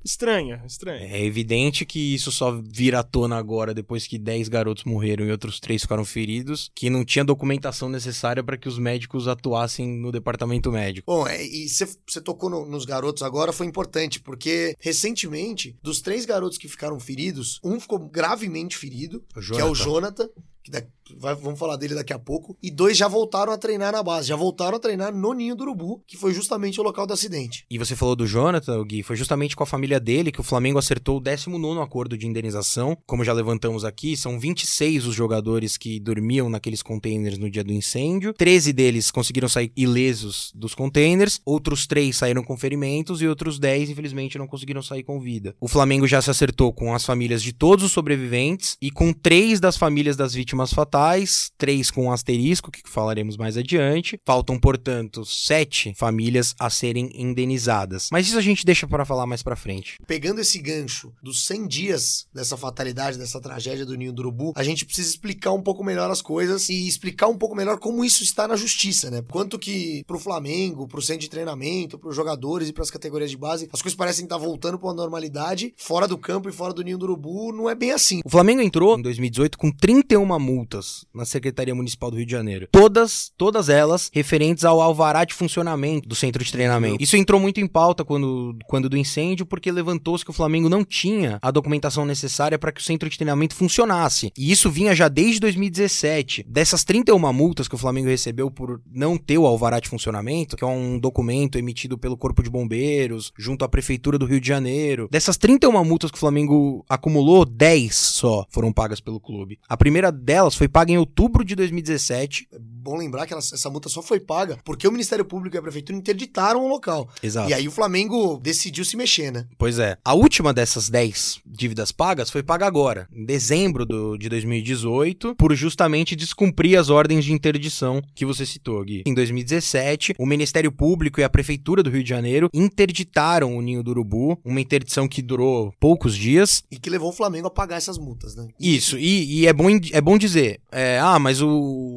estranha, 0.03 0.62
estranha. 0.65 1.06
É 1.06 1.24
evidente 1.24 1.85
que 1.85 2.13
isso 2.13 2.31
só 2.31 2.51
vira 2.63 3.00
à 3.00 3.03
tona 3.03 3.38
agora, 3.38 3.74
depois 3.74 4.07
que 4.07 4.18
10 4.18 4.47
garotos 4.47 4.83
morreram 4.83 5.25
e 5.25 5.31
outros 5.31 5.59
3 5.59 5.81
ficaram 5.81 6.06
feridos, 6.06 6.71
que 6.75 6.89
não 6.89 7.03
tinha 7.06 7.24
documentação 7.25 7.89
necessária 7.89 8.44
para 8.44 8.57
que 8.57 8.68
os 8.68 8.77
médicos 8.80 9.27
atuassem 9.27 9.88
no 9.88 10.12
departamento 10.12 10.71
médico. 10.71 11.06
Bom, 11.12 11.27
é, 11.27 11.44
e 11.45 11.68
você 11.68 11.86
tocou 12.24 12.50
no- 12.50 12.65
nos 12.65 12.86
garotos 12.86 13.24
agora, 13.24 13.51
foi 13.53 13.65
importante, 13.68 14.19
porque 14.19 14.75
recentemente, 14.79 15.75
dos 15.83 16.01
três 16.01 16.25
garotos 16.25 16.57
que 16.57 16.68
ficaram 16.68 17.00
feridos, 17.00 17.59
um 17.63 17.79
ficou 17.79 18.00
gravemente 18.00 18.77
ferido, 18.77 19.24
que 19.53 19.59
é 19.59 19.65
o 19.65 19.75
Jonathan. 19.75 20.29
Que 20.63 20.71
da- 20.71 20.81
vai- 21.19 21.36
vamos 21.36 21.60
falar 21.60 21.75
dele 21.75 21.94
daqui 21.94 22.13
a 22.13 22.18
pouco, 22.19 22.56
e 22.63 22.71
dois 22.71 22.95
já 22.98 23.07
voltaram 23.10 23.51
a 23.51 23.57
treinar 23.57 23.92
na 23.92 24.01
base, 24.01 24.30
já 24.30 24.36
voltaram 24.38 24.77
a 24.77 24.80
treinar 24.80 25.13
no 25.13 25.33
Ninho 25.33 25.56
do 25.56 25.63
Urubu, 25.63 26.01
que 26.07 26.15
foi 26.15 26.33
justamente 26.33 26.80
o 26.80 26.83
local 26.83 27.06
do 27.06 27.12
acidente. 27.12 27.65
E 27.69 27.77
você 27.77 27.95
falou 27.98 28.15
do 28.15 28.25
Jonathan, 28.25 28.81
Gui, 28.86 29.04
foi 29.04 29.18
justamente 29.18 29.56
com 29.57 29.63
a 29.63 29.65
família 29.68 30.00
dele 30.00 30.31
que 30.31 30.39
o 30.39 30.44
Flamengo 30.44 30.80
acertou 30.80 31.18
o 31.18 31.19
19 31.19 31.81
acordo 31.81 32.18
de 32.18 32.25
indenização. 32.25 32.98
Como 33.06 33.25
já 33.25 33.33
levantamos 33.33 33.83
aqui, 33.83 34.15
são 34.15 34.39
26 34.39 35.06
os 35.06 35.13
jogadores 35.13 35.75
que 35.75 36.00
dormiam 36.00 36.50
naqueles 36.50 36.81
containers 36.81 37.38
no 37.38 37.51
dia 37.51 37.63
do 37.65 37.74
incêndio. 37.74 38.33
13 38.33 38.71
deles 38.71 39.12
conseguiram 39.12 39.50
sair 39.50 39.69
ilesos 39.75 40.51
dos 40.56 40.74
containers, 40.74 41.42
outros 41.45 41.86
3 41.86 42.15
saíram 42.15 42.42
com 42.42 42.56
ferimentos 42.57 43.21
e 43.21 43.27
outros 43.27 43.60
10, 43.60 43.89
infelizmente, 43.89 44.38
não 44.38 44.48
conseguiram 44.48 44.81
sair 44.81 45.04
com 45.04 45.19
vida. 45.19 45.54
O 45.60 45.68
Flamengo 45.68 46.07
já 46.07 46.21
se 46.21 46.31
acertou 46.31 46.71
com 46.71 46.94
as 46.95 47.06
famílias 47.06 47.44
de 47.44 47.51
todos 47.51 47.83
os 47.83 47.92
sobreviventes 47.92 48.77
e 48.81 48.89
com 48.89 49.12
três 49.12 49.60
das 49.60 49.75
famílias 49.75 50.15
das 50.15 50.33
vítimas 50.33 50.52
fatais, 50.73 51.51
três 51.57 51.89
com 51.89 52.11
asterisco, 52.11 52.71
que 52.71 52.81
falaremos 52.85 53.38
mais 53.38 53.57
adiante. 53.57 54.19
Faltam, 54.25 54.59
portanto, 54.59 55.25
sete 55.25 55.94
famílias 55.95 56.53
a 56.59 56.69
serem 56.69 57.09
indenizadas. 57.13 58.10
Mas 58.12 58.27
isso 58.27 58.38
a 58.38 58.41
gente 58.41 58.65
deixa 58.65 58.88
para 58.88 59.05
falar 59.05 59.25
mais 59.25 59.41
pra 59.41 59.55
frente. 59.55 59.98
Pegando 60.05 60.41
esse 60.41 60.60
gancho 60.60 61.12
dos 61.22 61.45
100 61.45 61.67
dias 61.67 62.27
dessa 62.33 62.57
fatalidade, 62.57 63.17
dessa 63.17 63.41
tragédia 63.41 63.86
do 63.86 63.95
Ninho 63.95 64.13
do 64.13 64.19
Urubu, 64.19 64.53
a 64.55 64.63
gente 64.63 64.86
precisa 64.86 65.10
explicar 65.10 65.51
um 65.51 65.62
pouco 65.62 65.83
melhor 65.83 66.10
as 66.10 66.22
coisas 66.22 66.69
e 66.69 66.88
explicar 66.88 67.27
um 67.27 67.38
pouco 67.38 67.55
melhor 67.55 67.79
como 67.79 68.05
isso 68.05 68.24
está 68.24 68.48
na 68.48 68.55
justiça, 68.55 69.10
né? 69.10 69.24
Quanto 69.29 69.57
que 69.60 70.03
pro 70.05 70.19
Flamengo, 70.19 70.88
pro 70.88 71.01
centro 71.01 71.22
de 71.22 71.29
treinamento, 71.29 71.98
pros 71.98 72.15
jogadores 72.15 72.69
e 72.69 72.74
pras 72.74 72.91
categorias 72.91 73.29
de 73.31 73.38
base, 73.38 73.69
as 73.72 73.81
coisas 73.81 73.98
parecem 73.98 74.24
estar 74.25 74.38
voltando 74.38 74.77
pra 74.77 74.88
uma 74.88 74.93
normalidade, 74.93 75.74
fora 75.77 76.07
do 76.07 76.17
campo 76.17 76.50
e 76.50 76.51
fora 76.51 76.74
do 76.74 76.83
Ninho 76.83 76.98
do 76.98 77.05
Urubu, 77.05 77.51
não 77.51 77.69
é 77.69 77.75
bem 77.75 77.91
assim. 77.91 78.22
O 78.25 78.29
Flamengo 78.29 78.62
entrou 78.62 78.98
em 78.98 79.01
2018 79.01 79.57
com 79.57 79.72
31 79.72 80.33
multas 80.43 81.05
na 81.13 81.25
Secretaria 81.25 81.73
Municipal 81.73 82.12
do 82.12 82.17
Rio 82.17 82.25
de 82.25 82.31
Janeiro. 82.31 82.67
Todas, 82.71 83.31
todas 83.38 83.69
elas 83.69 84.12
referentes 84.13 84.65
ao 84.65 84.81
alvará 84.81 85.23
de 85.23 85.33
funcionamento 85.33 86.07
do 86.07 86.15
centro 86.15 86.43
de 86.43 86.51
treinamento. 86.51 87.01
Isso 87.01 87.17
entrou 87.17 87.39
muito 87.39 87.59
em 87.59 87.67
pauta 87.67 88.05
quando, 88.05 88.57
quando 88.67 88.89
do 88.89 88.97
incêndio, 88.97 89.45
porque 89.45 89.71
levantou-se 89.71 90.23
que 90.23 90.31
o 90.31 90.33
Flamengo 90.33 90.69
não 90.69 90.83
tinha 90.83 91.39
a 91.41 91.50
documentação 91.50 92.05
necessária 92.05 92.59
para 92.59 92.71
que 92.71 92.81
o 92.81 92.83
centro 92.83 93.09
de 93.09 93.17
treinamento 93.17 93.55
funcionasse. 93.55 94.31
E 94.38 94.51
isso 94.51 94.69
vinha 94.69 94.93
já 94.93 95.07
desde 95.07 95.39
2017. 95.39 96.45
Dessas 96.47 96.83
31 96.83 97.33
multas 97.33 97.67
que 97.67 97.75
o 97.75 97.77
Flamengo 97.77 98.07
recebeu 98.07 98.51
por 98.51 98.81
não 98.91 99.17
ter 99.17 99.38
o 99.38 99.47
alvará 99.47 99.79
de 99.79 99.89
funcionamento, 99.89 100.55
que 100.55 100.63
é 100.63 100.67
um 100.67 101.00
documento 101.00 101.57
emitido 101.57 101.97
pelo 101.97 102.17
Corpo 102.17 102.43
de 102.43 102.50
Bombeiros, 102.50 103.31
junto 103.38 103.63
à 103.63 103.69
Prefeitura 103.69 104.17
do 104.17 104.25
Rio 104.25 104.41
de 104.41 104.47
Janeiro. 104.47 105.07
Dessas 105.09 105.38
31 105.38 105.83
multas 105.83 106.12
que 106.12 106.17
o 106.17 106.19
Flamengo 106.19 106.85
acumulou, 106.89 107.45
10 107.45 107.95
só 107.95 108.45
foram 108.50 108.71
pagas 108.71 109.00
pelo 109.00 109.19
clube. 109.19 109.59
A 109.67 109.77
primeira 109.77 110.12
delas 110.34 110.56
foi 110.56 110.68
paga 110.68 110.92
em 110.92 110.98
outubro 110.98 111.46
de 111.46 111.56
2017. 111.56 112.48
É 112.52 112.58
bom 112.60 112.98
lembrar 112.98 113.25
que 113.28 113.34
ela- 113.34 113.40
essa 113.42 113.70
multa 113.70 113.88
só 113.88 114.02
foi 114.02 114.20
paga 114.20 114.58
porque 114.66 114.88
o 114.88 114.92
Ministério 114.92 115.24
Público 115.24 115.56
e 115.56 115.60
a 115.60 115.62
Prefeitura 115.62 115.98
interditaram 115.98 116.66
o 116.66 116.68
local. 116.68 117.08
Exato. 117.22 117.50
E 117.50 117.54
aí 117.54 117.68
o 117.68 117.72
Flamengo 117.72 118.40
decidiu 118.42 118.84
se 118.84 118.98
mexer, 118.98 119.32
né? 119.32 119.46
Pois 119.58 119.78
é. 119.80 119.98
A 120.04 120.13
última 120.16 120.52
dessas 120.54 120.90
10 120.90 121.40
dívidas 121.46 121.92
pagas 121.92 122.30
foi 122.32 122.42
paga 122.44 122.66
agora, 122.66 123.08
em 123.13 123.25
dezembro 123.25 123.86
do, 123.86 124.18
de 124.18 124.28
2018, 124.28 125.36
por 125.36 125.56
justamente 125.56 126.16
descumprir 126.16 126.78
as 126.80 126.90
ordens 126.90 127.24
de 127.24 127.32
interdição 127.32 128.02
que 128.16 128.25
você 128.25 128.46
citou, 128.46 128.84
Gui. 128.84 129.04
Em 129.06 129.13
2017, 129.13 130.16
o 130.18 130.25
Ministério 130.25 130.72
Público 130.72 131.20
e 131.20 131.24
a 131.24 131.30
Prefeitura 131.30 131.84
do 131.84 131.90
Rio 131.90 132.04
de 132.04 132.10
Janeiro 132.10 132.50
interditaram 132.54 133.56
o 133.56 133.62
Ninho 133.62 133.84
do 133.84 133.92
Urubu, 133.92 134.38
uma 134.44 134.60
interdição 134.60 135.08
que 135.08 135.22
durou 135.22 135.74
poucos 135.80 136.16
dias. 136.18 136.63
E 136.72 136.78
que 136.78 136.90
levou 136.90 137.10
o 137.10 137.13
Flamengo 137.13 137.48
a 137.48 137.52
pagar 137.52 137.78
essas 137.78 137.98
multas, 137.98 138.36
né? 138.36 138.48
Isso, 138.60 138.98
e, 138.98 139.42
e 139.42 139.48
é, 139.48 139.54
bom, 139.54 139.68
é 139.92 140.02
bom 140.02 140.18
dizer, 140.25 140.62
é, 140.72 141.00
ah, 141.00 141.20
mas 141.20 141.42
o, 141.42 141.50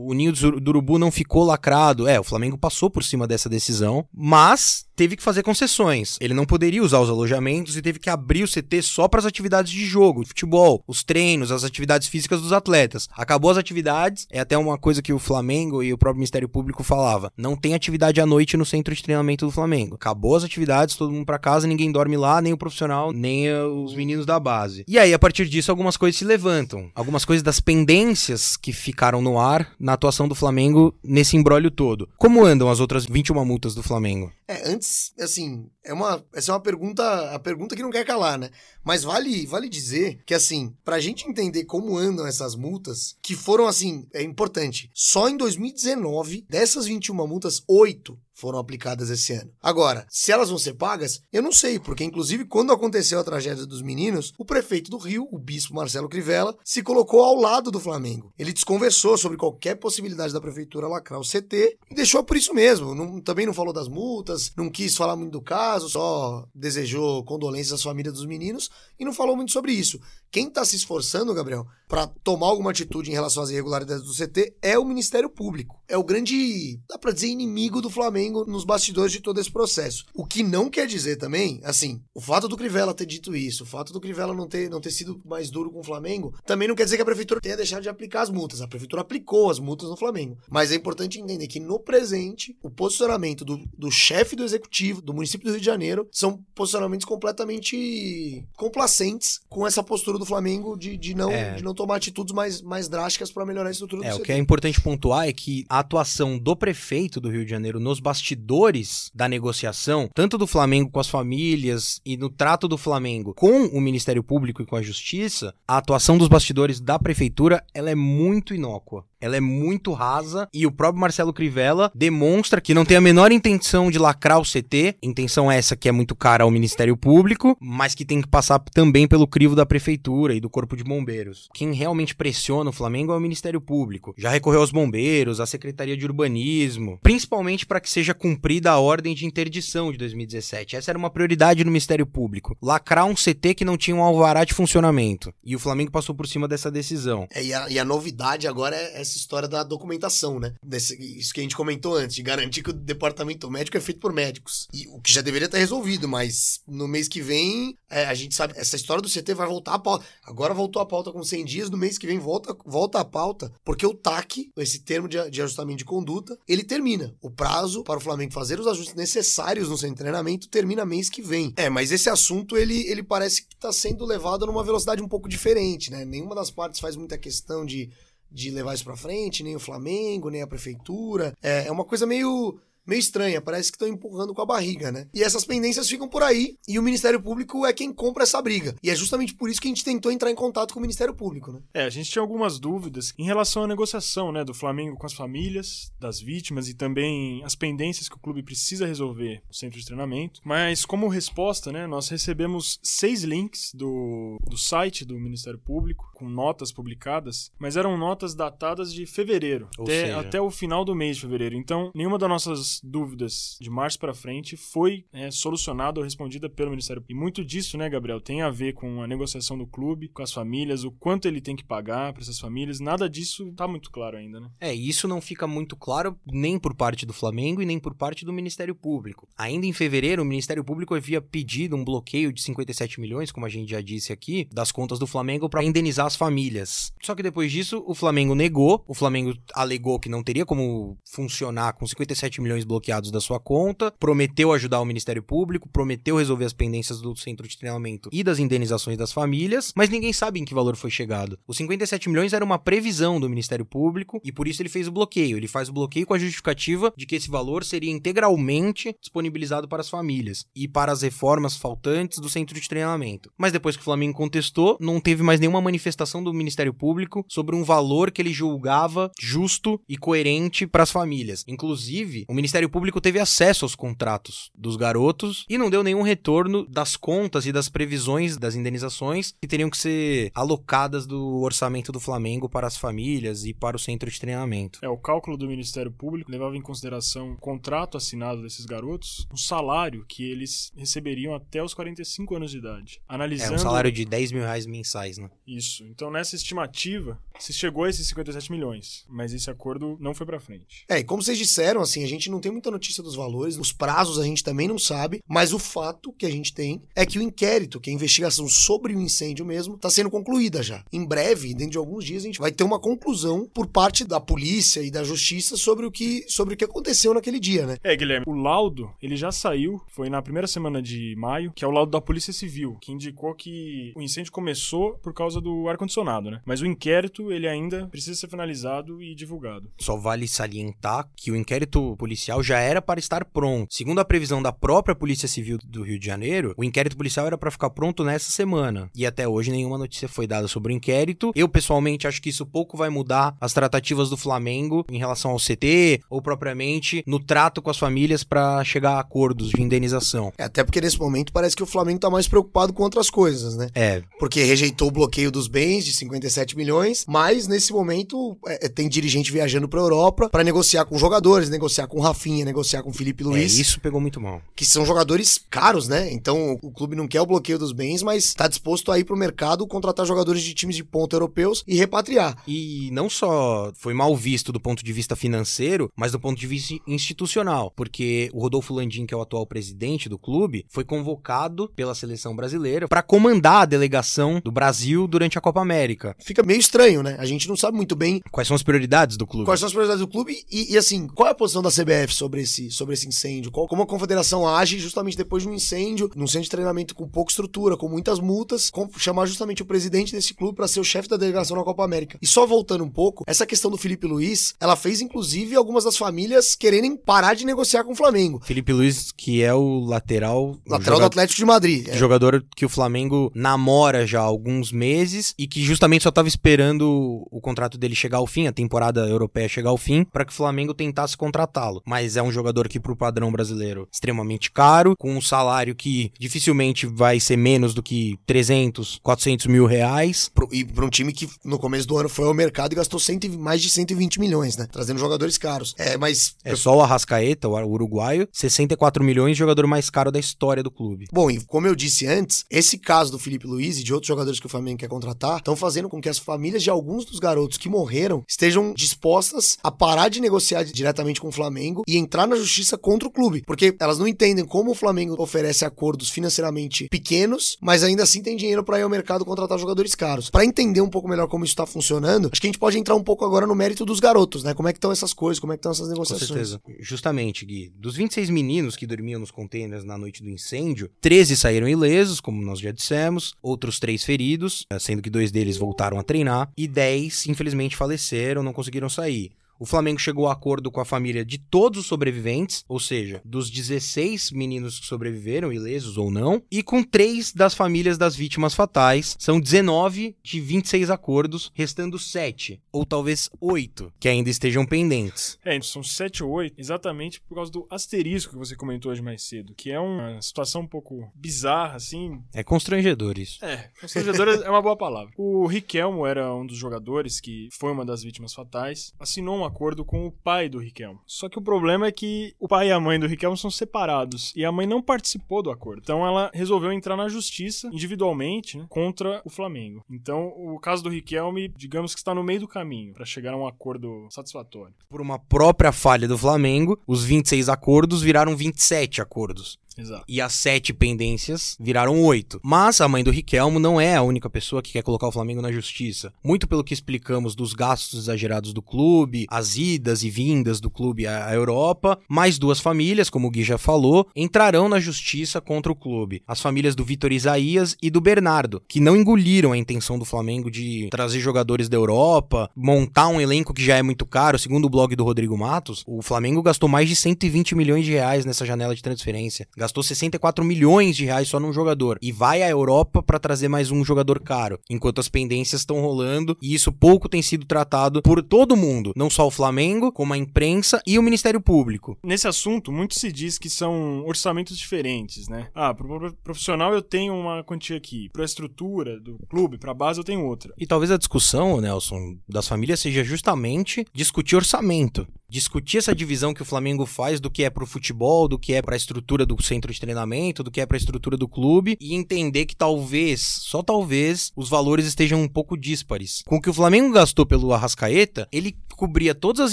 o 0.06 0.12
ninho 0.14 0.33
do 0.33 0.68
urubu 0.68 0.99
não 0.99 1.11
ficou 1.11 1.45
lacrado. 1.45 2.09
É, 2.09 2.18
o 2.18 2.25
Flamengo 2.25 2.59
passou 2.59 2.90
por 2.90 3.04
cima 3.04 3.26
dessa 3.26 3.49
decisão, 3.49 4.06
mas 4.12 4.86
teve 4.96 5.16
que 5.16 5.22
fazer 5.22 5.42
concessões. 5.42 6.16
Ele 6.20 6.34
não 6.34 6.46
poderia 6.46 6.82
usar 6.82 7.00
os 7.00 7.10
alojamentos 7.10 7.76
e 7.76 7.82
teve 7.82 7.98
que 7.98 8.10
abrir 8.10 8.42
o 8.42 8.48
CT 8.48 8.82
só 8.82 9.06
para 9.06 9.20
as 9.20 9.26
atividades 9.26 9.70
de 9.70 9.84
jogo, 9.84 10.22
de 10.22 10.28
futebol, 10.28 10.82
os 10.86 11.04
treinos, 11.04 11.52
as 11.52 11.62
atividades 11.62 12.08
físicas 12.08 12.40
dos 12.40 12.52
atletas. 12.52 13.08
Acabou 13.12 13.50
as 13.50 13.58
atividades, 13.58 14.26
é 14.30 14.40
até 14.40 14.56
uma 14.56 14.78
coisa 14.78 15.02
que 15.02 15.12
o 15.12 15.18
Flamengo 15.18 15.82
e 15.82 15.92
o 15.92 15.98
próprio 15.98 16.18
Ministério 16.18 16.48
Público 16.48 16.82
falava. 16.82 17.30
Não 17.36 17.54
tem 17.54 17.74
atividade 17.74 18.20
à 18.20 18.26
noite 18.26 18.56
no 18.56 18.64
centro 18.64 18.94
de 18.94 19.02
treinamento 19.02 19.44
do 19.44 19.52
Flamengo. 19.52 19.96
Acabou 19.96 20.34
as 20.34 20.44
atividades, 20.44 20.96
todo 20.96 21.12
mundo 21.12 21.26
para 21.26 21.38
casa, 21.38 21.66
ninguém 21.66 21.92
dorme 21.92 22.16
lá, 22.16 22.40
nem 22.40 22.52
o 22.52 22.58
profissional, 22.58 23.12
nem 23.12 23.52
os 23.52 23.94
meninos 23.94 24.24
da 24.24 24.40
base. 24.40 24.84
E 24.88 24.98
aí, 24.98 25.12
a 25.12 25.18
partir 25.18 25.46
disso, 25.46 25.70
algumas 25.70 25.96
coisas 25.96 26.18
se 26.18 26.24
levantam. 26.24 26.90
Algumas 26.94 27.24
coisas 27.24 27.42
das 27.42 27.60
pendências 27.60 28.56
que 28.56 28.72
ficaram 28.72 29.20
no 29.20 29.38
ar 29.38 29.72
na 29.78 29.92
atuação 29.92 30.26
do 30.26 30.34
Flamengo 30.34 30.94
nesse 31.04 31.36
embrólio 31.36 31.70
todo. 31.70 32.08
Como 32.16 32.44
andam 32.44 32.70
as 32.70 32.80
outras 32.80 33.04
21 33.04 33.44
multas 33.44 33.74
do 33.74 33.82
Flamengo? 33.82 34.32
É, 34.48 34.68
antes, 34.68 35.12
assim, 35.18 35.70
é 35.87 35.93
uma, 35.93 36.23
essa 36.35 36.50
é 36.50 36.55
uma 36.55 36.61
pergunta, 36.61 37.31
a 37.33 37.38
pergunta 37.38 37.76
que 37.76 37.83
não 37.83 37.90
quer 37.90 38.05
calar, 38.05 38.38
né? 38.38 38.50
Mas 38.85 39.05
vale, 39.05 39.47
vale 39.47 39.69
dizer 39.69 40.23
que, 40.26 40.35
assim, 40.35 40.75
pra 40.85 41.00
gente 41.00 41.28
entender 41.28 41.64
como 41.64 41.97
andam 41.97 42.26
essas 42.26 42.55
multas, 42.55 43.16
que 43.23 43.35
foram, 43.35 43.66
assim, 43.66 44.07
é 44.12 44.23
importante, 44.23 44.90
só 44.93 45.28
em 45.28 45.37
2019, 45.37 46.45
dessas 46.49 46.87
21 46.87 47.14
multas, 47.26 47.62
8 47.69 48.19
foram 48.37 48.59
aplicadas 48.59 49.09
esse 49.09 49.33
ano. 49.33 49.50
Agora, 49.62 50.07
se 50.11 50.31
elas 50.31 50.50
vão 50.50 50.59
ser 50.59 50.75
pagas, 50.75 51.23
eu 51.33 51.43
não 51.43 51.50
sei, 51.50 51.78
porque 51.78 52.05
inclusive 52.05 52.45
quando 52.45 52.73
aconteceu 52.73 53.19
a 53.19 53.25
tragédia 53.25 53.64
dos 53.64 53.81
meninos, 53.81 54.33
o 54.38 54.45
prefeito 54.45 54.90
do 54.90 54.99
Rio, 54.99 55.26
o 55.33 55.38
bispo 55.38 55.75
Marcelo 55.75 56.09
Crivella, 56.09 56.55
se 56.62 56.83
colocou 56.83 57.25
ao 57.25 57.35
lado 57.35 57.71
do 57.71 57.81
Flamengo. 57.81 58.33
Ele 58.38 58.52
desconversou 58.52 59.16
sobre 59.16 59.38
qualquer 59.38 59.76
possibilidade 59.76 60.35
da 60.35 60.40
prefeitura 60.40 60.87
lacrar 60.87 61.19
o 61.19 61.25
CT 61.25 61.78
e 61.90 61.95
deixou 61.95 62.23
por 62.23 62.37
isso 62.37 62.52
mesmo. 62.52 62.95
Não, 62.95 63.21
também 63.21 63.47
não 63.47 63.55
falou 63.55 63.73
das 63.73 63.88
multas, 63.88 64.52
não 64.55 64.69
quis 64.69 64.95
falar 64.95 65.16
muito 65.16 65.33
do 65.33 65.40
caso, 65.40 65.75
só 65.80 66.47
desejou 66.54 67.25
condolências 67.25 67.75
às 67.75 67.83
famílias 67.83 68.14
dos 68.14 68.26
meninos 68.26 68.71
e 68.99 69.04
não 69.04 69.12
falou 69.12 69.37
muito 69.37 69.52
sobre 69.52 69.73
isso. 69.73 70.00
Quem 70.37 70.49
está 70.49 70.66
se 70.66 70.76
esforçando, 70.76 71.33
Gabriel, 71.33 71.66
para 71.88 72.07
tomar 72.07 72.49
alguma 72.49 72.71
atitude 72.71 73.11
em 73.11 73.14
relação 73.14 73.43
às 73.43 73.49
irregularidades 73.49 74.05
do 74.05 74.12
CT 74.12 74.57
é 74.61 74.78
o 74.78 74.85
Ministério 74.85 75.31
Público. 75.31 75.81
É 75.88 75.97
o 75.97 76.05
grande, 76.05 76.78
dá 76.87 76.99
para 76.99 77.12
dizer, 77.12 77.28
inimigo 77.28 77.81
do 77.81 77.88
Flamengo 77.88 78.45
nos 78.45 78.64
bastidores 78.64 79.12
de 79.12 79.21
todo 79.21 79.40
esse 79.40 79.50
processo. 79.50 80.05
O 80.12 80.26
que 80.26 80.43
não 80.43 80.69
quer 80.69 80.87
dizer 80.87 81.16
também, 81.16 81.59
assim, 81.64 82.02
o 82.12 82.21
fato 82.21 82.49
do 82.49 82.57
Crivella 82.57 82.93
ter 82.93 83.07
dito 83.07 83.35
isso, 83.35 83.62
o 83.62 83.66
fato 83.66 83.95
do 83.95 84.00
Crivella 84.00 84.35
não 84.35 84.47
ter, 84.47 84.69
não 84.69 84.81
ter 84.81 84.90
sido 84.90 85.19
mais 85.25 85.50
duro 85.50 85.71
com 85.71 85.81
o 85.81 85.85
Flamengo, 85.85 86.35
também 86.45 86.69
não 86.69 86.75
quer 86.75 86.85
dizer 86.85 86.97
que 86.97 87.02
a 87.02 87.07
prefeitura 87.07 87.40
tenha 87.40 87.57
deixado 87.57 87.83
de 87.83 87.88
aplicar 87.88 88.21
as 88.21 88.31
multas. 88.31 88.61
A 88.61 88.69
prefeitura 88.69 89.00
aplicou 89.00 89.49
as 89.49 89.59
multas 89.59 89.88
no 89.88 89.97
Flamengo. 89.97 90.37
Mas 90.50 90.71
é 90.71 90.75
importante 90.75 91.19
entender 91.19 91.47
que 91.47 91.61
no 91.61 91.78
presente, 91.78 92.55
o 92.62 92.71
posicionamento 92.71 93.43
do, 93.43 93.59
do 93.78 93.90
chefe 93.90 94.37
do 94.37 94.45
executivo 94.45 95.00
do 95.00 95.14
município 95.14 95.47
do 95.47 95.52
Rio 95.52 95.61
de 95.61 95.66
Janeiro 95.66 96.09
são 96.12 96.45
posicionamentos 96.55 97.07
completamente 97.07 98.47
complacentes 98.57 99.40
com 99.49 99.66
essa 99.66 99.83
postura 99.83 100.19
do 100.19 100.25
Flamengo 100.26 100.76
de, 100.76 100.97
de, 100.97 101.14
não, 101.14 101.30
é. 101.30 101.54
de 101.54 101.64
não 101.64 101.75
tomar 101.75 101.97
atitudes 101.97 102.35
mais, 102.35 102.61
mais 102.61 102.88
drásticas 102.88 103.30
para 103.30 103.47
melhorar 103.47 103.68
a 103.68 103.73
estrutura 103.73 104.04
é, 104.04 104.11
do 104.11 104.16
É, 104.16 104.21
o 104.21 104.23
que 104.23 104.33
é 104.33 104.38
importante 104.38 104.80
pontuar 104.80 105.28
é 105.28 105.33
que 105.33 105.64
a 105.68 105.78
atuação 105.78 106.38
do 106.38 106.54
prefeito 106.56 107.21
do 107.21 107.30
Rio 107.30 107.45
de 107.45 107.50
Janeiro 107.50 107.80
nos 107.80 108.00
bastidores 108.00 109.11
da 109.14 109.28
negociação, 109.28 110.09
tanto 110.14 110.37
do 110.37 110.47
Flamengo 110.47 110.90
com 110.90 111.00
as 111.00 111.09
famílias 111.09 112.00
e 112.04 112.16
no 112.16 112.28
trato 112.28 112.68
do 112.68 112.76
Flamengo 112.76 113.35
com 113.35 113.66
o 113.66 113.80
Ministério 113.80 114.23
Público 114.23 114.62
e 114.62 114.66
com 114.66 114.76
a 114.76 114.83
Justiça, 114.83 115.54
a 115.66 115.78
atuação 115.78 116.18
dos 116.18 116.28
bastidores 116.28 116.80
da 116.80 116.99
prefeitura, 116.99 117.64
ela 117.73 117.90
é 117.90 117.95
muito 117.95 118.54
inócua. 118.54 119.04
Ela 119.26 119.38
é 119.38 119.40
muito 119.40 119.92
rasa 119.92 120.49
e 120.54 120.64
o 120.64 120.71
próprio 120.71 121.00
Marcelo 121.00 121.33
Crivella 121.33 121.90
demonstra 121.92 122.61
que 122.61 122.73
não 122.73 122.85
tem 122.85 122.97
a 122.97 123.00
menor 123.00 123.33
intenção 123.33 123.90
de 123.90 123.99
lacrar 123.99 124.38
o 124.38 124.45
CT, 124.45 124.99
intenção 125.02 125.50
essa 125.50 125.75
que 125.75 125.88
é 125.88 125.92
muito 125.92 126.14
cara 126.14 126.45
ao 126.45 126.50
Ministério 126.50 126.97
Público, 126.97 127.56
mas 127.61 127.92
que 127.92 128.04
tem 128.04 128.23
que 128.23 128.28
passar 128.28 128.61
também 128.73 129.09
pelo 129.09 129.26
crivo 129.26 129.56
da 129.56 129.66
prefeitura 129.66 130.33
e 130.33 130.40
do 130.40 130.49
Corpo 130.49 130.76
de 130.76 130.85
Bombeiros. 130.85 131.49
Quem 131.52 131.73
realmente 131.73 132.14
pressiona 132.14 132.71
o 132.71 132.73
Flamengo 132.73 133.12
é 133.12 133.16
o 133.16 133.21
Ministério 133.21 133.61
Público. 133.61 134.14
Já 134.16 134.30
recorreu 134.30 134.61
aos 134.61 134.71
bombeiros, 134.71 135.40
à 135.40 135.47
Secretaria 135.47 135.97
de 135.97 136.06
Urbanismo, 136.06 137.00
principalmente 137.02 137.66
para 137.66 137.80
que 137.80 137.90
seja 137.90 138.14
cumprida 138.14 138.71
a 138.71 138.78
ordem 138.78 139.12
de 139.12 139.26
interdição 139.26 139.90
de 139.90 139.99
2017. 139.99 140.76
Essa 140.76 140.92
era 140.92 140.99
uma 140.99 141.11
prioridade 141.11 141.64
no 141.64 141.71
Ministério 141.73 142.06
Público. 142.06 142.56
Lacrar 142.62 143.06
um 143.06 143.14
CT 143.14 143.54
que 143.56 143.64
não 143.64 143.76
tinha 143.76 143.97
um 143.97 144.02
alvará 144.02 144.45
de 144.45 144.54
funcionamento. 144.54 145.35
E 145.45 145.56
o 145.56 145.59
Flamengo 145.59 145.90
passou 145.90 146.14
por 146.14 146.28
cima 146.28 146.47
dessa 146.47 146.71
decisão. 146.71 147.26
É, 147.35 147.42
e, 147.45 147.52
a, 147.52 147.68
e 147.68 147.76
a 147.76 147.85
novidade 147.85 148.47
agora 148.47 148.76
é 148.76 149.02
história 149.16 149.49
da 149.49 149.62
documentação, 149.62 150.38
né? 150.38 150.54
Desse, 150.62 150.96
isso 151.18 151.32
que 151.35 151.40
a 151.40 151.42
gente 151.42 151.56
comentou 151.56 151.96
antes, 151.96 152.16
de 152.16 152.23
garantir 152.23 152.62
que 152.62 152.70
o 152.70 152.73
departamento 152.73 153.50
médico 153.50 153.76
é 153.76 153.80
feito 153.80 154.00
por 154.00 154.12
médicos. 154.12 154.68
E 154.73 154.87
o 154.88 155.00
que 155.00 155.12
já 155.12 155.20
deveria 155.20 155.46
estar 155.46 155.58
resolvido, 155.58 156.08
mas 156.08 156.61
no 156.66 156.87
mês 156.87 157.08
que 157.08 157.20
vem, 157.20 157.76
é, 157.90 158.06
a 158.06 158.14
gente 158.14 158.35
sabe, 158.35 158.54
essa 158.56 158.76
história 158.76 159.02
do 159.02 159.08
CT 159.08 159.35
vai 159.35 159.46
voltar 159.46 159.75
à 159.75 159.78
pauta. 159.78 160.04
Agora 160.25 160.54
voltou 160.54 160.80
a 160.80 160.87
pauta 160.87 161.12
com 161.12 161.23
100 161.23 161.44
dias, 161.44 161.70
no 161.70 161.76
mês 161.76 161.99
que 161.99 162.06
vem 162.06 162.18
volta, 162.18 162.56
volta 162.64 163.00
à 163.00 163.04
pauta, 163.04 163.52
porque 163.64 163.87
o 163.87 163.94
TAC, 163.94 164.50
esse 164.56 164.80
termo 164.80 165.08
de, 165.08 165.30
de 165.30 165.42
ajustamento 165.42 165.78
de 165.78 165.85
conduta, 165.85 166.38
ele 166.46 166.62
termina. 166.64 167.14
O 167.20 167.30
prazo 167.30 167.82
para 167.82 167.99
o 167.99 168.02
Flamengo 168.02 168.32
fazer 168.32 168.61
os 168.61 168.66
ajustes 168.66 168.94
necessários 168.94 169.68
no 169.68 169.76
seu 169.76 169.92
treinamento 169.94 170.49
termina 170.49 170.85
mês 170.85 171.08
que 171.08 171.23
vem. 171.23 171.52
É, 171.56 171.68
mas 171.68 171.90
esse 171.90 172.08
assunto, 172.08 172.56
ele, 172.56 172.88
ele 172.88 173.02
parece 173.02 173.42
que 173.42 173.54
está 173.54 173.73
sendo 173.73 174.04
levado 174.04 174.46
numa 174.46 174.64
velocidade 174.64 175.02
um 175.02 175.08
pouco 175.08 175.28
diferente, 175.28 175.90
né? 175.90 176.04
Nenhuma 176.04 176.35
das 176.35 176.50
partes 176.50 176.80
faz 176.80 176.96
muita 176.96 177.16
questão 177.16 177.64
de 177.64 177.90
de 178.37 178.50
levar 178.50 178.75
isso 178.75 178.85
para 178.85 178.99
frente, 178.99 179.43
nem 179.43 179.57
o 179.57 179.61
Flamengo, 179.61 180.28
nem 180.28 180.43
a 180.43 180.47
prefeitura. 180.47 181.33
É, 181.43 181.69
é 181.69 181.73
uma 181.73 181.87
coisa 181.87 182.07
meio 182.07 182.61
meio 182.87 183.00
estranha, 183.00 183.40
parece 183.40 183.71
que 183.71 183.76
estão 183.76 183.88
empurrando 183.88 184.35
com 184.35 184.43
a 184.43 184.47
barriga, 184.47 184.93
né? 184.93 185.09
E 185.12 185.23
essas 185.23 185.45
pendências 185.45 185.88
ficam 185.88 186.09
por 186.09 186.23
aí 186.23 186.57
e 186.69 186.78
o 186.78 186.83
Ministério 186.83 187.21
Público 187.21 187.66
é 187.66 187.73
quem 187.73 187.93
compra 187.93 188.23
essa 188.23 188.40
briga. 188.40 188.75
E 188.83 188.90
é 188.90 188.95
justamente 188.95 189.35
por 189.35 189.50
isso 189.50 189.61
que 189.61 189.69
a 189.69 189.71
gente 189.71 189.85
tentou 189.85 190.12
entrar 190.12 190.31
em 190.31 190.35
contato 190.35 190.73
com 190.73 190.78
o 190.78 190.83
Ministério 190.83 191.14
Público, 191.14 191.52
né? 191.52 191.61
É, 191.75 191.85
a 191.85 191.90
gente 191.90 192.11
tinha 192.11 192.23
algumas 192.23 192.59
dúvidas 192.59 193.12
em 193.19 193.25
relação 193.25 193.64
à 193.64 193.66
negociação, 193.66 194.31
né, 194.31 194.45
do 194.45 194.55
Flamengo 194.55 194.97
com 194.97 195.07
as 195.07 195.12
famílias 195.12 195.93
das 195.99 196.21
vítimas 196.21 196.69
e 196.69 196.75
também 196.75 197.43
as 197.45 197.55
pendências 197.55 198.09
que 198.09 198.16
o 198.16 198.21
clube 198.21 198.43
precisa 198.43 198.87
resolver 198.87 199.43
no 199.49 199.55
centro 199.55 199.78
de 199.78 199.85
treinamento. 199.85 200.40
Mas 200.45 200.85
como 200.85 201.09
resposta, 201.09 201.73
né, 201.73 201.87
nós 201.87 202.09
recebemos 202.09 202.78
seis 202.83 203.23
links 203.23 203.73
do, 203.75 204.38
do 204.49 204.57
site 204.57 205.05
do 205.05 205.19
Ministério 205.19 205.59
Público 205.59 206.11
com 206.14 206.28
notas 206.28 206.73
publicadas, 206.73 207.50
mas 207.59 207.76
eram 207.76 207.97
notas 207.97 208.35
datadas 208.35 208.93
de 208.93 209.07
fevereiro, 209.07 209.69
até, 209.78 210.12
até 210.14 210.40
o 210.40 210.50
final 210.50 210.85
do 210.85 210.95
mês 210.95 211.16
de 211.16 211.23
fevereiro. 211.23 211.57
Então, 211.57 211.90
nenhuma 211.95 212.19
das 212.19 212.28
nossas 212.28 212.75
dúvidas 212.83 213.56
de 213.61 213.71
março 213.71 213.99
para 213.99 214.14
frente 214.14 214.56
foi 214.56 215.04
é, 215.12 215.30
solucionada 215.30 216.00
ou 216.00 216.04
respondida 216.04 216.49
pelo 216.49 216.71
Ministério 216.71 217.04
E 217.09 217.14
muito 217.14 217.45
disso, 217.45 217.76
né, 217.76 217.88
Gabriel, 217.88 218.21
tem 218.21 218.42
a 218.42 218.50
ver 218.50 218.73
com 218.73 219.02
a 219.02 219.06
negociação 219.06 219.56
do 219.56 219.66
clube, 219.66 220.09
com 220.09 220.23
as 220.23 220.33
famílias, 220.33 220.85
o 220.85 220.90
quanto 220.90 221.26
ele 221.26 221.40
tem 221.40 221.56
que 221.56 221.64
pagar 221.64 222.12
para 222.12 222.23
essas 222.23 222.38
famílias. 222.38 222.80
Nada 222.80 223.09
disso 223.09 223.52
tá 223.52 223.66
muito 223.66 223.90
claro 223.90 224.16
ainda, 224.16 224.40
né? 224.40 224.50
É, 224.61 224.75
isso 224.75 225.09
não 225.09 225.21
fica 225.21 225.47
muito 225.47 225.76
claro 225.76 226.18
nem 226.26 226.59
por 226.59 226.75
parte 226.75 227.06
do 227.06 227.12
Flamengo 227.12 227.62
e 227.62 227.66
nem 227.66 227.78
por 227.78 227.95
parte 227.95 228.25
do 228.25 228.33
Ministério 228.33 228.75
Público. 228.75 229.28
Ainda 229.37 229.66
em 229.66 229.73
fevereiro, 229.73 230.23
o 230.23 230.25
Ministério 230.25 230.64
Público 230.64 230.95
havia 230.95 231.21
pedido 231.21 231.76
um 231.76 231.85
bloqueio 231.85 232.33
de 232.33 232.42
57 232.42 233.00
milhões, 233.00 233.33
como 233.33 233.47
a 233.47 233.49
gente 233.49 233.71
já 233.71 233.80
disse 233.80 234.12
aqui, 234.12 234.49
das 234.52 234.71
contas 234.71 234.99
do 234.99 235.06
Flamengo 235.06 235.49
para 235.49 235.64
indenizar 235.64 236.06
as 236.06 236.16
famílias. 236.16 236.92
Só 237.02 237.14
que 237.14 237.23
depois 237.23 237.50
disso, 237.50 237.83
o 237.87 237.95
Flamengo 237.95 238.35
negou, 238.35 238.85
o 238.87 238.95
Flamengo 238.95 239.35
alegou 239.54 239.99
que 239.99 240.09
não 240.09 240.23
teria 240.23 240.45
como 240.45 240.99
funcionar 241.04 241.73
com 241.75 241.87
57 241.87 242.40
milhões 242.40 242.64
bloqueados 242.66 243.11
da 243.11 243.20
sua 243.20 243.40
conta, 243.40 243.92
prometeu 243.92 244.52
ajudar 244.52 244.80
o 244.80 244.85
Ministério 244.85 245.23
Público, 245.23 245.68
prometeu 245.68 246.16
resolver 246.16 246.44
as 246.44 246.52
pendências 246.52 247.00
do 247.00 247.16
centro 247.16 247.46
de 247.46 247.56
treinamento 247.56 248.11
e 248.12 248.23
das 248.23 248.38
indenizações 248.38 248.99
das 248.99 249.12
famílias, 249.12 249.73
mas 249.76 249.88
ninguém 249.88 250.12
sabe 250.12 250.40
em 250.40 250.44
que 250.44 250.54
valor 250.54 250.76
foi 250.76 250.90
chegado. 250.90 251.38
Os 251.46 251.56
57 251.56 252.08
milhões 252.08 252.32
era 252.32 252.44
uma 252.44 252.58
previsão 252.58 253.20
do 253.20 253.28
Ministério 253.28 253.64
Público 253.64 254.20
e 254.25 254.32
por 254.32 254.49
isso 254.49 254.62
ele 254.62 254.68
fez 254.68 254.88
o 254.88 254.92
bloqueio. 254.92 255.37
Ele 255.37 255.49
faz 255.49 255.68
o 255.68 255.73
bloqueio 255.73 256.06
com 256.06 256.14
a 256.14 256.18
justificativa 256.18 256.92
de 256.96 257.06
que 257.06 257.16
esse 257.16 257.30
valor 257.30 257.64
seria 257.64 257.90
integralmente 257.90 258.94
disponibilizado 259.00 259.68
para 259.68 259.80
as 259.80 259.88
famílias 259.88 260.46
e 260.54 260.66
para 260.66 260.92
as 260.92 261.02
reformas 261.02 261.56
faltantes 261.56 262.18
do 262.18 262.28
centro 262.28 262.58
de 262.58 262.68
treinamento. 262.68 263.30
Mas 263.38 263.52
depois 263.52 263.76
que 263.76 263.82
o 263.82 263.85
Flamengo 263.85 264.16
contestou, 264.16 264.76
não 264.80 265.00
teve 265.00 265.23
mais 265.23 265.38
nenhuma 265.38 265.61
manifestação 265.61 266.23
do 266.23 266.32
Ministério 266.32 266.73
Público 266.73 267.25
sobre 267.28 267.54
um 267.54 267.62
valor 267.62 268.11
que 268.11 268.23
ele 268.23 268.32
julgava 268.32 269.11
justo 269.20 269.80
e 269.88 269.96
coerente 269.96 270.66
para 270.66 270.82
as 270.82 270.90
famílias. 270.90 271.44
Inclusive, 271.46 272.25
o 272.28 272.35
Ministério 272.35 272.55
Ministério 272.56 272.70
Público 272.70 273.02
teve 273.02 273.18
acesso 273.18 273.66
aos 273.66 273.75
contratos 273.75 274.50
dos 274.54 274.76
garotos 274.76 275.44
e 275.46 275.58
não 275.58 275.68
deu 275.68 275.82
nenhum 275.82 276.00
retorno 276.00 276.66
das 276.66 276.96
contas 276.96 277.44
e 277.44 277.52
das 277.52 277.68
previsões 277.68 278.38
das 278.38 278.54
indenizações 278.54 279.34
que 279.38 279.46
teriam 279.46 279.68
que 279.68 279.76
ser 279.76 280.30
alocadas 280.34 281.06
do 281.06 281.42
orçamento 281.42 281.92
do 281.92 282.00
Flamengo 282.00 282.48
para 282.48 282.66
as 282.66 282.78
famílias 282.78 283.44
e 283.44 283.52
para 283.52 283.76
o 283.76 283.78
centro 283.78 284.10
de 284.10 284.18
treinamento. 284.18 284.78
É, 284.80 284.88
o 284.88 284.96
cálculo 284.96 285.36
do 285.36 285.46
Ministério 285.46 285.92
Público 285.92 286.30
levava 286.30 286.56
em 286.56 286.62
consideração 286.62 287.32
o 287.32 287.36
contrato 287.36 287.98
assinado 287.98 288.40
desses 288.40 288.64
garotos, 288.64 289.26
o 289.30 289.36
salário 289.36 290.06
que 290.08 290.25
eles 290.25 290.72
receberiam 290.75 291.34
até 291.34 291.62
os 291.62 291.75
45 291.75 292.36
anos 292.36 292.50
de 292.50 292.56
idade. 292.56 293.02
Analisando... 293.06 293.52
É 293.52 293.56
um 293.56 293.58
salário 293.58 293.92
de 293.92 294.06
10 294.06 294.32
mil 294.32 294.40
reais 294.40 294.64
mensais, 294.64 295.18
né? 295.18 295.28
Isso. 295.46 295.84
Então, 295.84 296.10
nessa 296.10 296.34
estimativa, 296.34 297.20
se 297.38 297.52
chegou 297.52 297.84
a 297.84 297.90
esses 297.90 298.08
57 298.08 298.50
milhões, 298.50 299.04
mas 299.10 299.34
esse 299.34 299.50
acordo 299.50 299.98
não 300.00 300.14
foi 300.14 300.25
para 300.25 300.40
frente. 300.40 300.86
É, 300.88 300.98
e 300.98 301.04
como 301.04 301.22
vocês 301.22 301.36
disseram, 301.36 301.82
assim, 301.82 302.02
a 302.02 302.08
gente 302.08 302.30
não 302.30 302.40
tem 302.40 302.45
muita 302.50 302.70
notícia 302.70 303.02
dos 303.02 303.14
valores, 303.14 303.58
os 303.58 303.72
prazos 303.72 304.18
a 304.18 304.24
gente 304.24 304.42
também 304.44 304.68
não 304.68 304.78
sabe, 304.78 305.22
mas 305.28 305.52
o 305.52 305.58
fato 305.58 306.12
que 306.12 306.26
a 306.26 306.30
gente 306.30 306.52
tem 306.52 306.82
é 306.94 307.04
que 307.04 307.18
o 307.18 307.22
inquérito, 307.22 307.80
que 307.80 307.90
é 307.90 307.92
a 307.92 307.94
investigação 307.94 308.48
sobre 308.48 308.94
o 308.94 309.00
incêndio 309.00 309.44
mesmo, 309.44 309.74
está 309.74 309.90
sendo 309.90 310.10
concluída 310.10 310.62
já. 310.62 310.84
Em 310.92 311.04
breve, 311.04 311.54
dentro 311.54 311.72
de 311.72 311.78
alguns 311.78 312.04
dias, 312.04 312.22
a 312.22 312.26
gente 312.26 312.38
vai 312.38 312.52
ter 312.52 312.64
uma 312.64 312.78
conclusão 312.78 313.48
por 313.52 313.66
parte 313.66 314.04
da 314.04 314.20
polícia 314.20 314.80
e 314.80 314.90
da 314.90 315.04
justiça 315.04 315.56
sobre 315.56 315.86
o 315.86 315.90
que, 315.90 316.24
sobre 316.28 316.54
o 316.54 316.56
que 316.56 316.64
aconteceu 316.64 317.14
naquele 317.14 317.40
dia, 317.40 317.66
né? 317.66 317.76
É, 317.82 317.96
Guilherme, 317.96 318.24
o 318.26 318.34
laudo, 318.34 318.90
ele 319.02 319.16
já 319.16 319.32
saiu, 319.32 319.80
foi 319.88 320.08
na 320.08 320.22
primeira 320.22 320.46
semana 320.46 320.82
de 320.82 321.14
maio, 321.16 321.52
que 321.54 321.64
é 321.64 321.68
o 321.68 321.70
laudo 321.70 321.92
da 321.92 322.00
Polícia 322.00 322.32
Civil, 322.32 322.76
que 322.80 322.92
indicou 322.92 323.34
que 323.34 323.92
o 323.96 324.02
incêndio 324.02 324.32
começou 324.32 324.98
por 324.98 325.12
causa 325.12 325.40
do 325.40 325.68
ar-condicionado, 325.68 326.30
né? 326.30 326.40
Mas 326.44 326.60
o 326.60 326.66
inquérito, 326.66 327.32
ele 327.32 327.48
ainda 327.48 327.86
precisa 327.88 328.18
ser 328.18 328.28
finalizado 328.28 329.02
e 329.02 329.14
divulgado. 329.14 329.70
Só 329.78 329.96
vale 329.96 330.28
salientar 330.28 331.08
que 331.16 331.30
o 331.30 331.36
inquérito 331.36 331.96
policial 331.96 332.36
já 332.43 332.59
era 332.59 332.81
para 332.83 333.00
estar 333.00 333.25
pronto. 333.25 333.75
Segundo 333.75 334.00
a 334.00 334.05
previsão 334.05 334.43
da 334.43 334.52
própria 334.52 334.95
Polícia 334.95 335.28
Civil 335.28 335.59
do 335.64 335.83
Rio 335.83 335.99
de 335.99 336.07
Janeiro, 336.07 336.55
o 336.57 336.64
inquérito 336.64 336.97
policial 336.97 337.26
era 337.26 337.38
para 337.38 337.50
ficar 337.50 337.71
pronto 337.71 338.05
nessa 338.05 338.31
semana. 338.31 338.90
E 338.95 339.07
até 339.07 339.26
hoje 339.28 339.50
nenhuma 339.50 339.78
notícia 339.78 340.09
foi 340.09 340.26
dada 340.26 340.49
sobre 340.49 340.73
o 340.73 340.76
inquérito. 340.76 341.33
Eu, 341.35 341.49
pessoalmente, 341.49 342.07
acho 342.07 342.21
que 342.21 342.31
isso 342.31 342.47
pouco 342.47 342.76
vai 342.76 342.88
mudar 342.88 343.37
as 343.40 343.52
tratativas 343.52 344.11
do 344.11 344.16
Flamengo 344.16 344.85
em 344.90 344.99
relação 344.99 345.31
ao 345.31 345.38
CT 345.38 346.00
ou 346.09 346.21
propriamente 346.21 347.02
no 347.07 347.19
trato 347.19 347.61
com 347.62 347.71
as 347.71 347.78
famílias 347.78 348.25
para 348.25 348.62
chegar 348.64 348.93
a 348.93 349.00
acordos 349.00 349.50
de 349.50 349.62
indenização. 349.62 350.33
É, 350.38 350.45
até 350.45 350.64
porque 350.64 350.81
nesse 350.81 350.99
momento 350.99 351.33
parece 351.33 351.57
que 351.57 351.62
o 351.62 351.66
Flamengo 351.66 352.00
tá 352.00 352.11
mais 352.11 352.28
preocupado 352.28 352.73
com 352.73 352.83
outras 352.83 353.11
coisas, 353.11 353.57
né? 353.57 353.69
É. 353.75 354.02
Porque 354.19 354.43
rejeitou 354.43 354.88
o 354.88 354.90
bloqueio 354.90 355.31
dos 355.31 355.49
bens 355.49 355.85
de 355.85 355.93
57 355.93 356.57
milhões, 356.57 357.05
mas 357.07 357.47
nesse 357.47 357.73
momento 357.73 358.37
é, 358.47 358.69
tem 358.69 358.88
dirigente 358.88 359.33
viajando 359.33 359.69
para 359.69 359.81
Europa 359.81 360.28
para 360.28 360.45
negociar 360.45 360.85
com 360.85 360.99
jogadores, 360.99 361.50
negociar 361.50 361.87
com 361.87 362.00
Rafinha, 362.16 362.44
negociar 362.44 362.82
com 362.82 362.92
Felipe 362.92 363.23
Luiz. 363.23 363.58
É, 363.58 363.61
isso 363.61 363.78
pegou 363.78 364.00
muito 364.00 364.20
mal. 364.20 364.40
Que 364.54 364.64
são 364.64 364.87
jogadores 364.87 365.38
caros, 365.50 365.87
né? 365.87 366.11
Então 366.12 366.58
o 366.62 366.70
clube 366.70 366.96
não 366.96 367.06
quer 367.06 367.20
o 367.20 367.26
bloqueio 367.26 367.58
dos 367.58 367.73
bens, 367.73 368.02
mas 368.02 368.32
tá 368.32 368.49
disposto 368.49 368.90
a 368.90 368.99
ir 368.99 369.04
pro 369.04 369.16
mercado 369.16 369.66
contratar 369.66 370.06
jogadores 370.06 370.42
de 370.42 370.54
times 370.54 370.75
de 370.75 370.82
ponta 370.82 371.14
europeus 371.14 371.62
e 371.66 371.76
repatriar. 371.76 372.37
E 372.49 372.88
não 372.92 373.11
só 373.11 373.70
foi 373.76 373.92
mal 373.92 374.16
visto 374.16 374.50
do 374.50 374.58
ponto 374.58 374.82
de 374.82 374.92
vista 374.92 375.14
financeiro, 375.14 375.92
mas 375.94 376.12
do 376.12 376.18
ponto 376.18 376.40
de 376.40 376.46
vista 376.46 376.75
institucional, 376.87 377.70
porque 377.76 378.30
o 378.32 378.40
Rodolfo 378.40 378.73
Landim, 378.73 379.04
que 379.04 379.12
é 379.12 379.16
o 379.16 379.20
atual 379.20 379.46
presidente 379.46 380.08
do 380.08 380.18
clube, 380.18 380.64
foi 380.68 380.85
convocado 380.85 381.70
pela 381.76 381.94
seleção 381.94 382.35
brasileira 382.35 382.88
para 382.88 383.02
comandar 383.02 383.62
a 383.62 383.66
delegação 383.66 384.40
do 384.42 384.50
Brasil 384.50 385.06
durante 385.06 385.37
a 385.37 385.40
Copa 385.40 385.61
América. 385.61 386.16
Fica 386.18 386.42
meio 386.42 386.58
estranho, 386.58 387.02
né? 387.02 387.16
A 387.18 387.26
gente 387.26 387.49
não 387.49 387.56
sabe 387.56 387.76
muito 387.76 387.94
bem 387.94 388.23
Quais 388.30 388.49
são 388.49 388.54
as 388.54 388.62
prioridades 388.62 389.16
do 389.16 389.26
clube? 389.26 389.44
quais 389.44 389.61
são 389.61 389.66
as 389.66 389.73
prioridades 389.73 390.00
do 390.00 390.08
clube 390.08 390.44
e, 390.50 390.73
e, 390.73 390.78
assim, 390.78 391.06
qual 391.06 391.28
é 391.28 391.32
a 391.32 391.35
posição 391.35 391.62
da 391.62 391.70
CBF 391.70 392.05
sobre 392.14 392.42
esse, 392.42 392.70
sobre 392.70 392.94
esse 392.94 393.06
incêndio? 393.08 393.50
Qual, 393.50 393.66
como 393.66 393.82
a 393.82 393.86
confederação 393.86 394.46
age 394.46 394.78
justamente 394.78 395.16
depois 395.16 395.42
de 395.42 395.48
um 395.48 395.54
incêndio, 395.54 396.10
num 396.14 396.26
centro 396.26 396.44
de 396.44 396.50
treinamento 396.50 396.94
com 396.94 397.08
pouca 397.08 397.30
estrutura, 397.30 397.76
com 397.76 397.88
muitas 397.88 398.18
multas, 398.20 398.70
com- 398.70 398.88
chamar 398.98 399.26
justamente 399.26 399.62
o 399.62 399.66
presidente 399.66 400.12
desse 400.12 400.34
clube 400.34 400.56
para 400.56 400.68
ser 400.68 400.80
o 400.80 400.84
chefe 400.84 401.08
da 401.08 401.16
delegação 401.16 401.56
na 401.56 401.64
Copa 401.64 401.84
América. 401.84 402.18
E 402.20 402.26
só 402.26 402.46
voltando 402.46 402.84
um 402.84 402.90
pouco, 402.90 403.25
essa 403.26 403.46
questão 403.46 403.70
do 403.70 403.76
Felipe 403.76 404.06
Luiz, 404.06 404.54
ela 404.60 404.76
fez 404.76 405.00
inclusive 405.00 405.54
algumas 405.56 405.84
das 405.84 405.96
famílias 405.96 406.54
quererem 406.54 406.96
parar 406.96 407.34
de 407.34 407.44
negociar 407.46 407.84
com 407.84 407.92
o 407.92 407.96
Flamengo. 407.96 408.40
Felipe 408.44 408.72
Luiz, 408.72 409.12
que 409.12 409.42
é 409.42 409.54
o 409.54 409.80
lateral. 409.80 410.56
Lateral 410.66 410.98
do 410.98 411.04
Atlético 411.06 411.38
de 411.38 411.44
Madrid. 411.44 411.88
É. 411.88 411.96
Jogador 411.96 412.44
que 412.54 412.64
o 412.64 412.68
Flamengo 412.68 413.30
namora 413.34 414.06
já 414.06 414.20
há 414.20 414.25
alguns 414.25 414.72
meses 414.72 415.34
e 415.38 415.46
que 415.46 415.62
justamente 415.62 416.02
só 416.02 416.10
tava 416.10 416.28
esperando 416.28 417.26
o 417.30 417.40
contrato 417.40 417.78
dele 417.78 417.94
chegar 417.94 418.18
ao 418.18 418.26
fim, 418.26 418.46
a 418.46 418.52
temporada 418.52 419.00
europeia 419.06 419.48
chegar 419.48 419.70
ao 419.70 419.76
fim, 419.78 420.04
para 420.04 420.25
que 420.25 420.32
o 420.32 420.36
Flamengo 420.36 420.75
tentasse 420.75 421.16
contratá-lo. 421.16 421.82
Mas 421.86 421.95
é 422.04 422.22
um 422.22 422.30
jogador 422.32 422.68
que, 422.68 422.78
pro 422.78 422.94
padrão 422.96 423.30
brasileiro, 423.32 423.88
extremamente 423.92 424.50
caro, 424.50 424.94
com 424.98 425.16
um 425.16 425.20
salário 425.20 425.74
que 425.74 426.12
dificilmente 426.18 426.86
vai 426.86 427.18
ser 427.18 427.36
menos 427.36 427.72
do 427.72 427.82
que 427.82 428.18
300, 428.26 428.98
400 429.02 429.46
mil 429.46 429.64
reais. 429.66 430.30
Pro- 430.35 430.48
E 430.52 430.64
para 430.64 430.85
um 430.85 430.90
time 430.90 431.12
que 431.12 431.28
no 431.44 431.59
começo 431.59 431.87
do 431.87 431.96
ano 431.96 432.09
foi 432.09 432.26
ao 432.26 432.35
mercado 432.35 432.72
e 432.72 432.76
gastou 432.76 433.00
cento 433.00 433.24
e- 433.24 433.37
mais 433.37 433.62
de 433.62 433.70
120 433.70 434.20
milhões, 434.20 434.56
né? 434.56 434.66
Trazendo 434.70 434.98
jogadores 434.98 435.38
caros. 435.38 435.74
É, 435.78 435.96
mas. 435.96 436.35
É 436.44 436.54
só 436.54 436.76
o 436.76 436.80
Arrascaeta, 436.82 437.48
o 437.48 437.70
uruguaio, 437.70 438.28
64 438.32 439.02
milhões, 439.02 439.37
jogador 439.37 439.66
mais 439.66 439.88
caro 439.90 440.11
da 440.12 440.18
história 440.18 440.62
do 440.62 440.70
clube. 440.70 441.06
Bom, 441.12 441.30
e 441.30 441.40
como 441.44 441.66
eu 441.66 441.74
disse 441.74 442.06
antes, 442.06 442.44
esse 442.50 442.76
caso 442.78 443.11
do 443.12 443.18
Felipe 443.18 443.46
Luiz 443.46 443.78
e 443.78 443.85
de 443.85 443.92
outros 443.94 444.09
jogadores 444.09 444.38
que 444.40 444.46
o 444.46 444.48
Flamengo 444.48 444.78
quer 444.78 444.88
contratar 444.88 445.38
estão 445.38 445.56
fazendo 445.56 445.88
com 445.88 446.00
que 446.00 446.09
as 446.09 446.18
famílias 446.18 446.62
de 446.62 446.70
alguns 446.70 447.04
dos 447.04 447.18
garotos 447.18 447.59
que 447.59 447.68
morreram 447.68 448.24
estejam 448.28 448.74
dispostas 448.74 449.56
a 449.62 449.70
parar 449.70 450.09
de 450.09 450.20
negociar 450.20 450.64
diretamente 450.64 451.20
com 451.20 451.28
o 451.28 451.32
Flamengo 451.32 451.82
e 451.87 451.96
entrar 451.96 452.27
na 452.27 452.37
justiça 452.37 452.77
contra 452.77 453.09
o 453.09 453.11
clube. 453.12 453.42
Porque 453.46 453.75
elas 453.79 453.99
não 453.99 454.09
entendem 454.09 454.44
como 454.44 454.70
o 454.70 454.75
Flamengo 454.75 455.14
oferece 455.18 455.64
acordos 455.64 456.11
financeiramente 456.11 456.88
pequenos, 456.90 457.57
mas 457.61 457.83
ainda 457.83 458.03
assim 458.03 458.22
tem 458.22 458.37
dinheiro 458.37 458.64
para 458.64 458.79
ir 458.79 458.83
ao 458.83 458.88
mercado 458.88 459.25
contratar 459.25 459.59
jogadores 459.59 459.94
caros. 459.94 460.31
Para 460.31 460.44
entender 460.44 460.81
um 460.81 460.88
pouco 460.88 461.09
melhor 461.09 461.29
como 461.29 461.44
isso 461.44 461.53
está 461.53 461.66
funcionando, 461.66 462.29
acho 462.33 462.40
que 462.40 462.46
a 462.46 462.51
gente 462.51 462.59
pode 462.59 462.79
entrar 462.79 462.94
um 462.94 463.03
pouco 463.03 463.25
agora 463.25 463.46
no 463.46 463.55
mérito 463.55 463.85
dos 463.85 464.01
garotos, 464.01 464.42
né? 464.42 464.55
Como 464.55 464.68
é 464.68 464.72
que 464.72 464.79
estão 464.79 464.92
essas 464.92 465.12
coisas, 465.12 465.38
como 465.38 465.53
é 465.53 465.57
que 465.57 465.61
estão 465.61 465.72
essas 465.72 465.87
Com 465.87 465.92
negociações. 465.92 466.29
certeza. 466.29 466.61
Justamente, 466.81 467.44
Gui. 467.44 467.72
Dos 467.77 467.96
26 467.96 468.31
meninos 468.31 468.77
que 468.77 468.87
dormiam 468.87 469.20
nos 469.20 469.31
containers 469.31 469.85
na 469.85 469.96
noite 469.96 470.22
do 470.22 470.31
incêndio, 470.31 470.90
13 471.01 471.37
saíram 471.37 471.68
ilesos, 471.68 472.20
como 472.20 472.42
nós 472.42 472.59
já 472.61 472.70
dissemos, 472.72 473.35
outros 473.42 473.79
3 473.79 474.03
feridos, 474.05 474.64
eh, 474.70 474.79
sendo 474.79 475.03
que 475.03 475.11
dois 475.11 475.31
deles 475.31 475.57
voltaram 475.57 475.99
a 475.99 476.03
treinar, 476.03 476.51
e 476.57 476.66
10, 476.66 477.27
infelizmente, 477.27 477.77
faleceram, 477.77 478.42
não 478.42 478.53
conseguiram 478.53 478.88
sair. 478.88 479.31
O 479.59 479.66
Flamengo 479.66 479.99
chegou 479.99 480.29
a 480.29 480.33
acordo 480.33 480.71
com 480.71 480.81
a 480.81 480.85
família 480.85 481.25
de 481.25 481.38
todos 481.38 481.81
os 481.81 481.87
sobreviventes, 481.87 482.64
ou 482.69 482.79
seja, 482.79 483.23
dos 483.25 483.51
16 483.51 484.31
meninos 484.31 484.79
que 484.79 484.87
sobreviveram, 484.87 485.53
ilesos 485.53 485.97
ou 485.97 486.11
não, 486.11 486.42
e 486.51 486.62
com 486.62 486.83
três 486.83 487.33
das 487.33 487.55
famílias 487.55 487.97
das 487.97 488.14
vítimas 488.14 488.55
fatais. 488.55 489.16
São 489.19 489.40
19 489.40 490.16
de 490.23 490.40
26 490.40 490.90
acordos, 490.90 491.51
restando 491.55 491.99
7, 491.99 492.61
ou 492.71 492.85
talvez 492.85 493.31
8, 493.40 493.92
que 493.99 494.09
ainda 494.09 494.29
estejam 494.29 494.66
pendentes. 494.66 495.38
É, 495.45 495.59
são 495.62 495.83
7 495.83 496.23
ou 496.23 496.31
8, 496.33 496.55
exatamente 496.59 497.21
por 497.23 497.35
causa 497.35 497.51
do 497.51 497.66
asterisco 497.71 498.33
que 498.33 498.38
você 498.38 498.55
comentou 498.55 498.92
hoje 498.92 499.03
mais 499.03 499.23
cedo, 499.23 499.55
que 499.55 499.71
é 499.71 499.81
uma 499.81 500.21
situação 500.21 500.62
um 500.62 500.66
pouco 500.66 501.11
bizarra, 501.14 501.77
assim. 501.77 502.21
É 502.35 502.45
constrangedor 502.45 503.19
isso. 503.19 503.42
É, 503.45 503.71
constrangedora 503.81 504.35
é 504.35 504.51
uma 504.51 504.62
boa 504.62 504.77
palavra. 504.77 505.12
O 505.16 505.47
Riquelmo 505.47 506.07
era 506.07 506.35
um 506.35 506.47
dos 506.47 506.59
jogadores 506.59 507.21
que 507.21 507.49
foi 507.53 507.73
uma 507.73 507.87
das 507.87 508.03
vítimas 508.03 508.35
fatais, 508.35 508.92
assinou 508.99 509.38
um 509.38 509.45
acordo 509.46 509.85
com 509.85 510.06
o 510.06 510.12
pai 510.12 510.48
do 510.48 510.59
Riquelmo. 510.59 511.00
Só 511.06 511.28
que 511.28 511.38
o 511.38 511.42
problema 511.42 511.87
é 511.87 511.92
que 511.92 512.35
o 512.38 512.48
pai 512.48 512.68
e 512.68 512.72
a 512.72 512.80
mãe 512.80 512.98
do 512.98 513.06
Riquelmo 513.06 513.37
são 513.37 513.50
separados 513.50 514.32
e 514.37 514.44
a 514.44 514.52
mãe 514.52 514.66
não 514.66 514.82
participou 514.82 515.42
do 515.42 515.50
acordo. 515.50 515.80
Então 515.82 516.06
ela 516.06 516.30
resolveu 516.35 516.72
entrar 516.72 516.96
na 516.96 517.09
justiça 517.09 517.68
individualmente 517.68 518.59
né, 518.59 518.66
contra 518.68 519.22
o 519.24 519.30
Flamengo. 519.30 519.85
Então 519.90 520.28
o 520.37 520.59
caso 520.59 520.82
do 520.82 520.90
Riquelme, 520.90 521.48
digamos 521.56 521.94
que 521.94 522.00
está 522.00 522.14
no 522.14 522.22
meio 522.22 522.40
do 522.40 522.48
caminho 522.48 522.92
para 522.92 523.04
chegar 523.04 523.32
a 523.32 523.37
um 523.37 523.46
acordo 523.46 524.06
satisfatório. 524.11 524.74
Por 524.88 525.00
uma 525.00 525.18
própria 525.18 525.72
falha 525.72 526.09
do 526.09 526.18
Flamengo, 526.18 526.78
os 526.87 527.04
26 527.04 527.48
acordos 527.48 528.02
viraram 528.02 528.37
27 528.37 529.00
acordos. 529.00 529.59
Exato. 529.78 530.04
E 530.08 530.20
as 530.20 530.32
sete 530.32 530.72
pendências 530.72 531.56
viraram 531.60 532.02
oito. 532.04 532.40
Mas 532.42 532.80
a 532.80 532.88
mãe 532.88 533.04
do 533.04 533.10
Riquelmo 533.10 533.58
não 533.58 533.80
é 533.80 533.96
a 533.96 534.02
única 534.02 534.30
pessoa 534.30 534.62
que 534.62 534.72
quer 534.72 534.82
colocar 534.82 535.06
o 535.06 535.12
Flamengo 535.12 535.42
na 535.42 535.52
justiça. 535.52 536.12
Muito 536.24 536.48
pelo 536.48 536.64
que 536.64 536.74
explicamos 536.74 537.34
dos 537.34 537.52
gastos 537.52 538.00
exagerados 538.00 538.52
do 538.52 538.62
clube, 538.62 539.26
as 539.30 539.56
idas 539.56 540.02
e 540.02 540.10
vindas 540.10 540.60
do 540.60 540.70
clube 540.70 541.06
à 541.06 541.32
Europa, 541.32 541.98
mais 542.08 542.38
duas 542.38 542.60
famílias, 542.60 543.10
como 543.10 543.28
o 543.28 543.30
Gui 543.30 543.42
já 543.42 543.58
falou, 543.58 544.08
entrarão 544.14 544.68
na 544.68 544.80
justiça 544.80 545.40
contra 545.40 545.70
o 545.70 545.76
clube. 545.76 546.22
As 546.26 546.40
famílias 546.40 546.74
do 546.74 546.84
Vitor 546.84 547.12
Isaías 547.12 547.76
e 547.82 547.90
do 547.90 548.00
Bernardo, 548.00 548.62
que 548.66 548.80
não 548.80 548.96
engoliram 548.96 549.52
a 549.52 549.58
intenção 549.58 549.98
do 549.98 550.04
Flamengo 550.04 550.50
de 550.50 550.88
trazer 550.90 551.20
jogadores 551.20 551.68
da 551.68 551.76
Europa, 551.76 552.50
montar 552.56 553.08
um 553.08 553.20
elenco 553.20 553.52
que 553.52 553.64
já 553.64 553.76
é 553.76 553.82
muito 553.82 554.06
caro. 554.06 554.38
Segundo 554.38 554.66
o 554.66 554.70
blog 554.70 554.94
do 554.96 555.04
Rodrigo 555.04 555.36
Matos, 555.36 555.82
o 555.86 556.00
Flamengo 556.02 556.42
gastou 556.42 556.68
mais 556.68 556.88
de 556.88 556.96
120 556.96 557.54
milhões 557.54 557.84
de 557.84 557.92
reais 557.92 558.24
nessa 558.24 558.46
janela 558.46 558.74
de 558.74 558.82
transferência 558.82 559.46
64 559.74 560.44
milhões 560.44 560.96
de 560.96 561.05
reais 561.05 561.29
só 561.29 561.38
num 561.38 561.52
jogador 561.52 561.98
e 562.02 562.12
vai 562.12 562.42
à 562.42 562.48
Europa 562.48 563.02
para 563.02 563.18
trazer 563.18 563.48
mais 563.48 563.70
um 563.70 563.85
jogador 563.85 564.20
caro, 564.20 564.59
enquanto 564.68 565.00
as 565.00 565.09
pendências 565.09 565.62
estão 565.62 565.81
rolando 565.81 566.37
e 566.42 566.55
isso 566.55 566.72
pouco 566.72 567.09
tem 567.09 567.22
sido 567.22 567.46
tratado 567.46 568.02
por 568.02 568.22
todo 568.22 568.57
mundo, 568.57 568.92
não 568.96 569.11
só 569.11 569.26
o 569.26 569.31
Flamengo, 569.31 569.92
como 569.92 570.12
a 570.12 570.18
imprensa 570.18 570.81
e 570.87 570.98
o 570.98 571.02
Ministério 571.02 571.40
Público. 571.40 571.98
Nesse 572.02 572.29
assunto, 572.29 572.72
muito 572.72 572.94
se 572.94 573.11
diz 573.12 573.38
que 573.38 573.48
são 573.48 574.05
orçamentos 574.07 574.57
diferentes, 574.57 575.29
né? 575.29 575.48
Ah, 575.55 575.72
pro 575.74 576.12
profissional 576.22 576.72
eu 576.72 576.83
tenho 576.83 577.14
uma 577.14 577.42
quantia 577.44 577.76
aqui, 577.76 578.09
para 578.12 578.22
a 578.22 578.24
estrutura 578.24 578.98
do 579.00 579.18
clube, 579.29 579.59
para 579.59 579.70
a 579.70 579.74
base 579.74 580.00
eu 580.00 580.05
tenho 580.05 580.24
outra. 580.24 580.52
E 580.59 580.66
talvez 580.66 580.90
a 580.90 580.96
discussão, 580.96 581.61
Nelson, 581.61 582.16
das 582.29 582.48
famílias 582.48 582.81
seja 582.81 583.05
justamente 583.05 583.85
discutir 583.92 584.37
orçamento 584.37 585.07
discutir 585.28 585.78
essa 585.78 585.94
divisão 585.94 586.32
que 586.32 586.42
o 586.42 586.44
Flamengo 586.44 586.86
faz 586.86 587.20
do 587.20 587.30
que 587.30 587.44
é 587.44 587.50
pro 587.50 587.66
futebol, 587.66 588.28
do 588.28 588.38
que 588.38 588.54
é 588.54 588.62
pra 588.62 588.76
estrutura 588.76 589.26
do 589.26 589.40
centro 589.42 589.72
de 589.72 589.80
treinamento, 589.80 590.42
do 590.42 590.50
que 590.50 590.60
é 590.60 590.66
pra 590.66 590.76
estrutura 590.76 591.16
do 591.16 591.28
clube 591.28 591.76
e 591.80 591.94
entender 591.94 592.46
que 592.46 592.56
talvez, 592.56 593.20
só 593.20 593.62
talvez, 593.62 594.32
os 594.36 594.48
valores 594.48 594.86
estejam 594.86 595.20
um 595.20 595.28
pouco 595.28 595.56
díspares. 595.56 596.22
Com 596.26 596.36
o 596.36 596.40
que 596.40 596.50
o 596.50 596.54
Flamengo 596.54 596.92
gastou 596.92 597.26
pelo 597.26 597.52
Arrascaeta, 597.52 598.28
ele 598.30 598.56
cobria 598.76 599.14
todas 599.14 599.40
as 599.40 599.52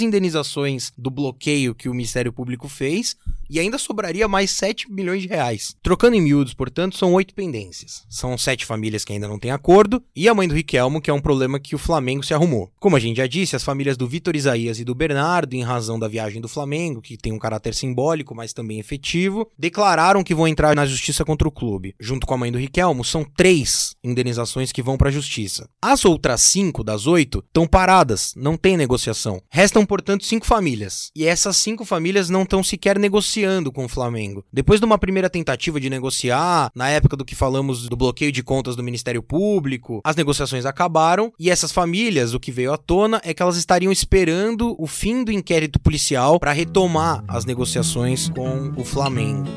indenizações 0.00 0.92
do 0.96 1.10
bloqueio 1.10 1.74
que 1.74 1.88
o 1.88 1.94
Ministério 1.94 2.32
Público 2.32 2.68
fez 2.68 3.16
e 3.48 3.58
ainda 3.58 3.78
sobraria 3.78 4.28
mais 4.28 4.50
7 4.50 4.90
milhões 4.90 5.22
de 5.22 5.28
reais. 5.28 5.74
Trocando 5.82 6.16
em 6.16 6.20
miúdos, 6.20 6.54
portanto, 6.54 6.96
são 6.96 7.12
oito 7.14 7.34
pendências. 7.34 8.04
São 8.08 8.36
sete 8.36 8.66
famílias 8.66 9.04
que 9.04 9.12
ainda 9.12 9.28
não 9.28 9.38
têm 9.38 9.50
acordo 9.50 10.02
e 10.14 10.28
a 10.28 10.34
mãe 10.34 10.46
do 10.46 10.54
Riquelmo, 10.54 11.00
que 11.00 11.10
é 11.10 11.12
um 11.12 11.20
problema 11.20 11.58
que 11.58 11.74
o 11.74 11.78
Flamengo 11.78 12.22
se 12.22 12.34
arrumou. 12.34 12.70
Como 12.78 12.96
a 12.96 13.00
gente 13.00 13.16
já 13.16 13.26
disse, 13.26 13.56
as 13.56 13.64
famílias 13.64 13.96
do 13.96 14.06
Vitor 14.06 14.36
Isaías 14.36 14.78
e 14.78 14.84
do 14.84 14.94
Bernardo, 14.94 15.54
em 15.54 15.62
razão 15.64 15.98
da 15.98 16.08
viagem 16.08 16.40
do 16.40 16.48
Flamengo, 16.48 17.00
que 17.00 17.16
tem 17.16 17.32
um 17.32 17.38
caráter 17.38 17.74
simbólico, 17.74 18.34
mas 18.34 18.52
também 18.52 18.78
efetivo, 18.78 19.50
declararam 19.58 20.22
que 20.22 20.34
vão 20.34 20.46
entrar 20.46 20.74
na 20.74 20.86
justiça 20.86 21.24
contra 21.24 21.48
o 21.48 21.52
clube. 21.52 21.94
Junto 21.98 22.26
com 22.26 22.34
a 22.34 22.38
mãe 22.38 22.52
do 22.52 22.58
Riquelmo, 22.58 23.04
são 23.04 23.24
três 23.24 23.96
indenizações 24.04 24.70
que 24.70 24.82
vão 24.82 24.96
para 24.96 25.08
a 25.08 25.12
justiça. 25.12 25.68
As 25.82 26.04
outras 26.04 26.42
cinco 26.42 26.84
das 26.84 27.06
oito 27.06 27.42
estão 27.46 27.66
paradas, 27.66 28.32
não 28.36 28.56
tem 28.56 28.76
negociação. 28.76 29.40
Restam, 29.50 29.84
portanto, 29.84 30.24
cinco 30.24 30.46
famílias. 30.46 31.10
E 31.16 31.24
essas 31.26 31.56
cinco 31.56 31.84
famílias 31.84 32.28
não 32.28 32.42
estão 32.42 32.62
sequer 32.62 32.98
negociando 32.98 33.72
com 33.72 33.86
o 33.86 33.88
Flamengo. 33.88 34.44
Depois 34.52 34.80
de 34.80 34.86
uma 34.86 34.98
primeira 34.98 35.30
tentativa 35.30 35.80
de 35.80 35.90
negociar, 35.90 36.70
na 36.74 36.88
época 36.90 37.16
do 37.16 37.24
que 37.24 37.34
falamos 37.34 37.88
do 37.88 37.96
bloqueio 37.96 38.30
de 38.30 38.42
contas 38.42 38.76
do 38.76 38.82
Ministério 38.82 39.22
Público, 39.22 40.00
as 40.04 40.16
negociações 40.16 40.66
acabaram 40.66 41.32
e 41.38 41.50
essas 41.50 41.72
famílias, 41.72 42.34
o 42.34 42.40
que 42.40 42.52
veio 42.52 42.72
à 42.72 42.76
tona 42.76 43.20
é 43.24 43.32
que 43.32 43.42
elas 43.42 43.56
estariam 43.56 43.90
esperando 43.90 44.76
o 44.78 44.86
fim 44.86 45.24
do 45.24 45.32
inquérito 45.32 45.53
policial 45.80 46.38
para 46.38 46.52
retomar 46.52 47.24
as 47.28 47.44
negociações 47.44 48.28
com 48.28 48.72
o 48.76 48.84
Flamengo. 48.84 49.48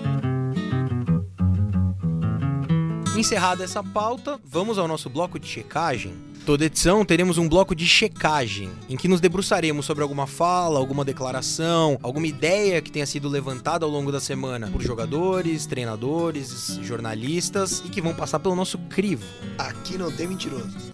Encerrada 3.17 3.63
essa 3.63 3.83
pauta, 3.83 4.39
vamos 4.45 4.77
ao 4.77 4.87
nosso 4.87 5.09
bloco 5.09 5.39
de 5.39 5.47
checagem. 5.47 6.13
Toda 6.45 6.63
edição 6.63 7.03
teremos 7.03 7.37
um 7.37 7.49
bloco 7.49 7.75
de 7.75 7.85
checagem, 7.85 8.69
em 8.87 8.95
que 8.95 9.07
nos 9.07 9.19
debruçaremos 9.19 9.85
sobre 9.85 10.01
alguma 10.01 10.25
fala, 10.25 10.79
alguma 10.79 11.03
declaração, 11.03 11.99
alguma 12.01 12.27
ideia 12.27 12.81
que 12.81 12.91
tenha 12.91 13.05
sido 13.05 13.27
levantada 13.27 13.85
ao 13.85 13.91
longo 13.91 14.11
da 14.11 14.21
semana 14.21 14.69
por 14.71 14.81
jogadores, 14.81 15.65
treinadores, 15.65 16.79
jornalistas 16.83 17.83
e 17.85 17.89
que 17.89 18.01
vão 18.01 18.13
passar 18.13 18.39
pelo 18.39 18.55
nosso 18.55 18.77
crivo. 18.77 19.25
Aqui 19.57 19.97
não 19.97 20.09
tem 20.11 20.27
mentiroso. 20.27 20.93